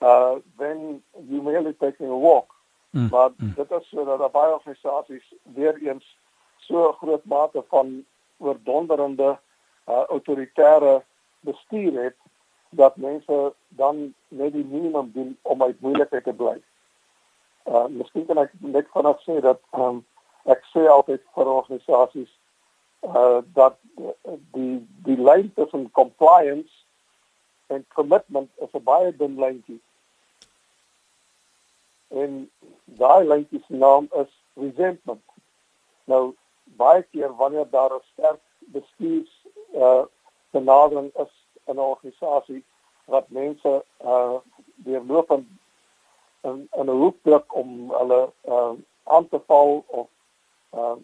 uh 0.00 0.34
then 0.58 1.00
you 1.28 1.42
merely 1.42 1.72
taking 1.72 2.06
a 2.06 2.16
walk. 2.16 2.48
Mm. 2.90 3.08
Maar 3.10 3.30
mm. 3.36 3.54
dit 3.54 3.70
is 3.70 3.88
so 3.88 4.04
dat 4.04 4.32
baie 4.32 4.52
organisasies 4.52 5.34
weer 5.42 5.76
eens 5.82 6.18
so 6.56 6.88
'n 6.88 6.92
groot 6.92 7.24
mate 7.24 7.64
van 7.68 8.04
oordonderende 8.36 9.38
uh 9.88 10.04
autoritaire 10.08 11.02
bestuur 11.40 12.02
het 12.02 12.16
dat 12.70 12.96
mense 12.96 13.54
dan 13.68 14.14
net 14.28 14.52
die 14.52 14.64
minimum 14.64 15.10
doen 15.12 15.38
om 15.42 15.62
uit 15.62 15.80
moeilikheid 15.80 16.24
te 16.24 16.32
bly. 16.32 16.62
uh 17.64 17.86
miskien 17.86 18.26
kan 18.26 18.38
ek 18.38 18.52
net 18.58 18.86
vanaand 18.94 19.22
sê 19.26 19.40
dat 19.40 19.60
um, 19.74 20.04
ek 20.44 20.62
sê 20.72 20.86
altyd 20.86 21.22
vir 21.34 21.48
organisasies 21.52 22.30
uh 23.14 23.38
dat 23.54 23.78
die 24.52 24.86
die 25.04 25.16
lyn 25.16 25.52
tussen 25.54 25.90
compliance 25.90 26.72
en 27.66 27.86
commitment 27.94 28.50
is 28.56 28.72
'n 28.72 28.82
baie 28.82 29.16
dun 29.16 29.38
lyntjie. 29.38 29.80
En 32.08 32.50
daai 32.84 33.24
lyntjie 33.26 33.62
se 33.66 33.74
naam 33.74 34.08
is 34.22 34.32
resentment. 34.54 35.24
Nou 36.04 36.34
baie 36.64 37.02
keer 37.02 37.36
wanneer 37.36 37.70
daar 37.70 37.92
'n 37.94 38.02
sterk 38.12 38.42
bestuurs 38.58 39.46
uh 39.74 40.04
benadering 40.50 41.10
is 41.14 41.32
in 41.64 41.74
'n 41.74 41.78
organisasie 41.78 42.64
wat 43.04 43.28
mense 43.28 43.84
uh 44.00 44.36
deurlopend 44.74 45.48
in 46.40 46.68
'n 46.72 46.88
hoek 46.88 47.16
druk 47.22 47.54
om 47.54 47.90
hulle 47.90 48.32
uh 48.44 48.72
aan 49.02 49.28
te 49.28 49.40
val 49.46 49.84
of 49.86 50.08
uh 50.72 50.96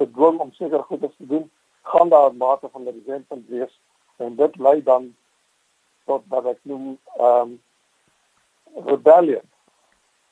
te 0.00 0.08
dwing 0.16 0.38
om 0.40 0.52
seker 0.56 0.82
goed 0.88 1.00
te 1.00 1.26
doen, 1.32 1.50
gaan 1.92 2.08
daar 2.08 2.32
'n 2.32 2.36
mate 2.36 2.68
van 2.72 2.84
resentment 2.88 3.48
wees 3.48 3.80
en 4.16 4.36
dit 4.36 4.56
lei 4.56 4.82
dan 4.82 5.14
tot 6.04 6.22
wat 6.28 6.46
ek 6.46 6.60
noem 6.62 6.98
ehm 7.16 7.50
um, 7.50 7.60
rebellion. 8.86 9.46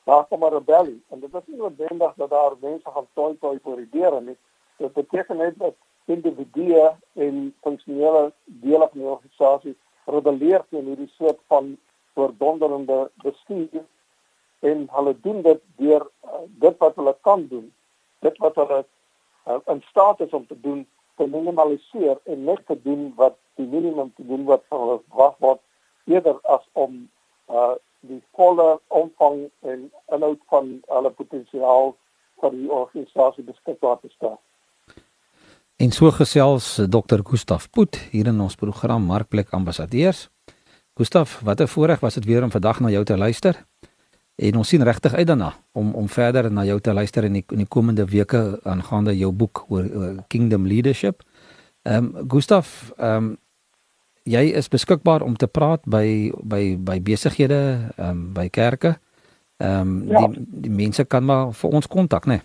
Daar 0.03 0.25
kom 0.25 0.45
'n 0.45 0.53
rebellie 0.53 1.01
en 1.09 1.19
dit 1.19 1.33
is 1.33 1.45
nie 1.45 1.57
noodwendig 1.57 2.13
dat 2.15 2.29
daar 2.29 2.53
mense 2.59 2.89
gaan 2.91 3.07
toi 3.13 3.37
toi 3.39 3.59
vir 3.63 3.75
die 3.75 3.89
deure 3.89 4.21
nie. 4.21 4.37
Dit 4.77 4.93
beteken 4.93 5.37
net 5.37 5.59
dat 5.59 5.75
individue 6.05 6.91
en 7.13 7.55
funksionele 7.61 8.31
dele 8.45 8.87
van 8.91 8.99
die 8.99 9.11
organisasie 9.15 9.75
rebelleer 10.05 10.65
teen 10.69 10.85
hierdie 10.85 11.11
soort 11.17 11.39
van 11.47 11.77
verdonderende 12.13 13.11
bestuur 13.15 13.83
en 14.59 14.87
hulle 14.91 15.19
doen 15.21 15.41
dit 15.41 15.61
deur 15.75 16.07
uh, 16.25 16.31
dit 16.47 16.77
wat 16.77 16.95
hulle 16.95 17.15
kan 17.21 17.47
doen. 17.47 17.73
Dit 18.19 18.37
wat 18.37 18.55
hulle 18.55 18.85
uh, 19.49 19.59
in 19.73 19.83
staat 19.89 20.19
is 20.19 20.31
om 20.31 20.47
te 20.47 20.59
doen 20.61 20.87
te 21.17 21.27
minimaliseer 21.27 22.17
en 22.23 22.43
net 22.43 22.61
te 22.67 22.77
doen 22.83 23.13
wat 23.15 23.35
die 23.59 23.67
minimum 23.67 24.13
te 24.15 24.25
doen 24.25 24.45
wat 24.47 24.63
van 24.69 24.79
hulle 24.85 24.99
verwag 25.09 25.35
word 25.45 25.61
eerder 26.05 26.39
as 26.55 26.65
om 26.73 27.05
uh 27.47 27.75
die 28.07 28.21
volle 28.31 28.79
omvang 28.87 29.49
en 29.67 29.81
inhoud 30.15 30.39
van 30.47 30.69
hulle 30.87 31.09
potensiaal 31.17 31.89
vir 32.39 32.53
die 32.55 32.69
organisasie 32.71 33.43
beskikbaar 33.43 33.97
te 33.99 34.07
stel. 34.13 34.37
En 35.79 35.91
so 35.91 36.11
gesels 36.15 36.77
Dr. 36.91 37.25
Gustaf 37.27 37.67
Poot 37.75 37.99
hier 38.13 38.27
in 38.31 38.39
ons 38.39 38.55
program 38.55 39.03
Markplek 39.07 39.51
Ambassadeurs. 39.55 40.29
Gustaf, 40.99 41.39
wat 41.43 41.61
'n 41.61 41.67
voorreg 41.67 41.99
was 41.99 42.13
dit 42.13 42.25
weer 42.25 42.43
om 42.43 42.51
vandag 42.51 42.79
na 42.79 42.89
jou 42.89 43.03
te 43.03 43.17
luister. 43.17 43.65
En 44.39 44.55
ons 44.55 44.67
sien 44.67 44.83
regtig 44.83 45.13
uit 45.13 45.27
daarna 45.27 45.51
om 45.71 45.91
om 45.99 46.07
verder 46.07 46.47
na 46.51 46.63
jou 46.63 46.79
te 46.79 46.93
luister 46.93 47.23
in 47.27 47.33
die, 47.33 47.43
in 47.51 47.65
die 47.65 47.67
komende 47.67 48.05
weke 48.07 48.59
aangaande 48.63 49.17
jou 49.17 49.31
boek 49.35 49.65
oor, 49.67 49.89
oor 49.95 50.23
Kingdom 50.27 50.67
Leadership. 50.67 51.23
Ehm 51.83 52.15
um, 52.15 52.29
Gustaf, 52.31 52.93
ehm 52.97 53.15
um, 53.15 53.37
jy 54.23 54.45
is 54.55 54.69
beskikbaar 54.69 55.21
om 55.21 55.35
te 55.35 55.47
praat 55.47 55.83
by 55.83 56.31
by 56.43 56.77
by 56.79 57.01
besighede, 57.01 57.91
ehm 57.97 58.09
um, 58.09 58.33
by 58.33 58.49
kerke. 58.49 58.95
Ehm 59.57 59.81
um, 59.81 60.07
ja. 60.07 60.27
die 60.27 60.45
die 60.67 60.71
mense 60.71 61.05
kan 61.05 61.25
maar 61.25 61.53
vir 61.53 61.69
ons 61.69 61.87
kontak, 61.87 62.25
né? 62.25 62.33
Nee? 62.33 62.43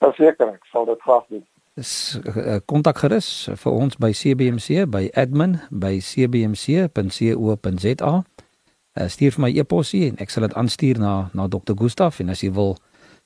Verseker, 0.00 0.54
ek 0.54 0.64
sal 0.72 0.86
dit 0.88 1.02
graag 1.02 1.26
doen. 1.28 1.44
Dis 1.78 2.18
uh, 2.26 2.56
kontak 2.66 2.98
gerus 3.02 3.48
vir 3.62 3.72
ons 3.72 3.96
by 4.00 4.12
CBMC 4.16 4.68
by 4.90 5.10
admin@cbmc.co.za. 5.18 8.12
Uh, 8.98 9.06
stuur 9.06 9.30
vir 9.36 9.42
my 9.44 9.50
e-posie 9.54 10.08
en 10.08 10.16
ek 10.18 10.32
sal 10.34 10.48
dit 10.48 10.54
aanstuur 10.58 10.98
na 10.98 11.30
na 11.30 11.44
Dr. 11.46 11.76
Gustaf 11.78 12.16
en 12.20 12.32
as 12.32 12.40
jy 12.42 12.48
wil 12.50 12.72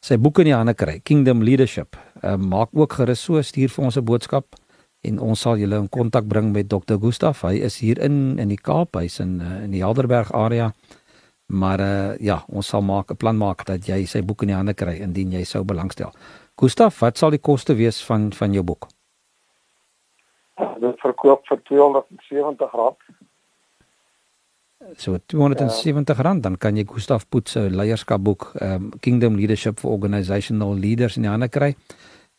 sy 0.04 0.18
boek 0.20 0.42
in 0.42 0.50
die 0.50 0.52
hande 0.52 0.74
kry, 0.76 0.98
Kingdom 1.00 1.40
Leadership, 1.40 1.96
uh, 2.20 2.36
maak 2.36 2.68
ook 2.76 2.98
gerus 2.98 3.22
so 3.24 3.40
stuur 3.40 3.72
vir 3.72 3.84
ons 3.84 3.96
'n 3.96 4.04
boodskap 4.04 4.58
en 5.08 5.18
ons 5.20 5.40
sal 5.40 5.56
julle 5.56 5.78
in 5.80 5.88
kontak 5.88 6.28
bring 6.28 6.52
met 6.52 6.68
Dr. 6.68 6.98
Gustaf. 7.00 7.42
Hy 7.42 7.64
is 7.64 7.78
hier 7.80 7.98
in 7.98 8.38
in 8.38 8.48
die 8.48 8.60
Kaap, 8.60 8.96
hy's 9.00 9.20
in 9.20 9.40
uh, 9.40 9.64
in 9.64 9.70
die 9.70 9.80
Helderberg 9.80 10.32
area. 10.34 10.72
Maar 11.46 11.80
uh, 11.80 12.16
ja, 12.20 12.44
ons 12.48 12.68
sal 12.68 12.82
maak 12.82 13.10
'n 13.10 13.16
plan 13.16 13.36
maak 13.36 13.64
dat 13.64 13.88
jy 13.88 14.04
sy 14.04 14.22
boek 14.22 14.42
in 14.42 14.48
die 14.48 14.56
hande 14.56 14.74
kry 14.74 15.00
indien 15.00 15.32
jy 15.32 15.44
sou 15.44 15.64
belangstel. 15.64 16.12
Gustaf, 16.60 17.00
wat 17.00 17.18
sal 17.18 17.30
die 17.30 17.40
koste 17.40 17.74
wees 17.74 18.04
van 18.04 18.32
van 18.32 18.52
jou 18.52 18.62
boek? 18.62 18.88
Dit 20.80 21.00
verkoop 21.00 21.40
vir 21.48 21.58
R270 21.58 22.68
so 24.96 25.18
270 25.26 26.18
rand 26.22 26.42
dan 26.42 26.56
kan 26.56 26.76
jy 26.76 26.84
Gustaf 26.88 27.28
Poet 27.28 27.48
se 27.48 27.60
leierskapboek 27.70 28.52
um, 28.60 28.90
Kingdom 29.00 29.36
Leadership 29.36 29.80
for 29.80 29.90
Organizational 29.90 30.74
Leaders 30.74 31.16
in 31.16 31.22
die 31.22 31.30
hande 31.30 31.48
kry. 31.48 31.74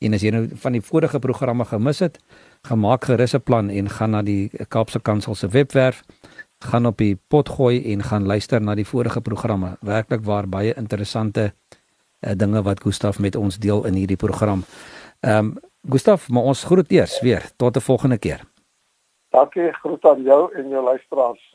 En 0.04 0.14
as 0.14 0.24
jy 0.26 0.32
nou 0.36 0.44
van 0.62 0.76
die 0.76 0.84
vorige 0.84 1.20
programme 1.24 1.66
gemis 1.66 2.02
het, 2.04 2.20
gemaak 2.68 3.06
gerus 3.06 3.36
'n 3.36 3.42
plan 3.42 3.70
en 3.70 3.90
gaan 3.90 4.12
na 4.12 4.22
die 4.22 4.50
Kaapse 4.68 5.00
Kansel 5.00 5.36
se 5.36 5.48
webwerf, 5.48 6.04
gaan 6.60 6.86
op 6.86 6.98
die 6.98 7.18
pot 7.28 7.50
gooi 7.50 7.94
en 7.94 8.04
gaan 8.04 8.26
luister 8.26 8.62
na 8.62 8.76
die 8.76 8.86
vorige 8.86 9.22
programme. 9.22 9.78
Werklik 9.82 10.24
waar 10.24 10.48
baie 10.48 10.74
interessante 10.74 11.54
uh, 12.22 12.32
dinge 12.36 12.62
wat 12.62 12.82
Gustaf 12.82 13.20
met 13.20 13.36
ons 13.36 13.58
deel 13.58 13.86
in 13.86 13.94
hierdie 13.94 14.18
program. 14.18 14.64
Ehm 15.20 15.38
um, 15.38 15.58
Gustaf, 15.90 16.30
maar 16.30 16.44
ons 16.44 16.64
groet 16.64 16.92
eers 16.92 17.22
weer 17.22 17.52
tot 17.58 17.78
'n 17.78 17.82
volgende 17.82 18.18
keer. 18.18 18.42
Dankie, 19.30 19.74
groet 19.74 20.06
aan 20.06 20.22
jou 20.22 20.54
en 20.56 20.70
jou 20.70 20.84
luisteraars. 20.84 21.55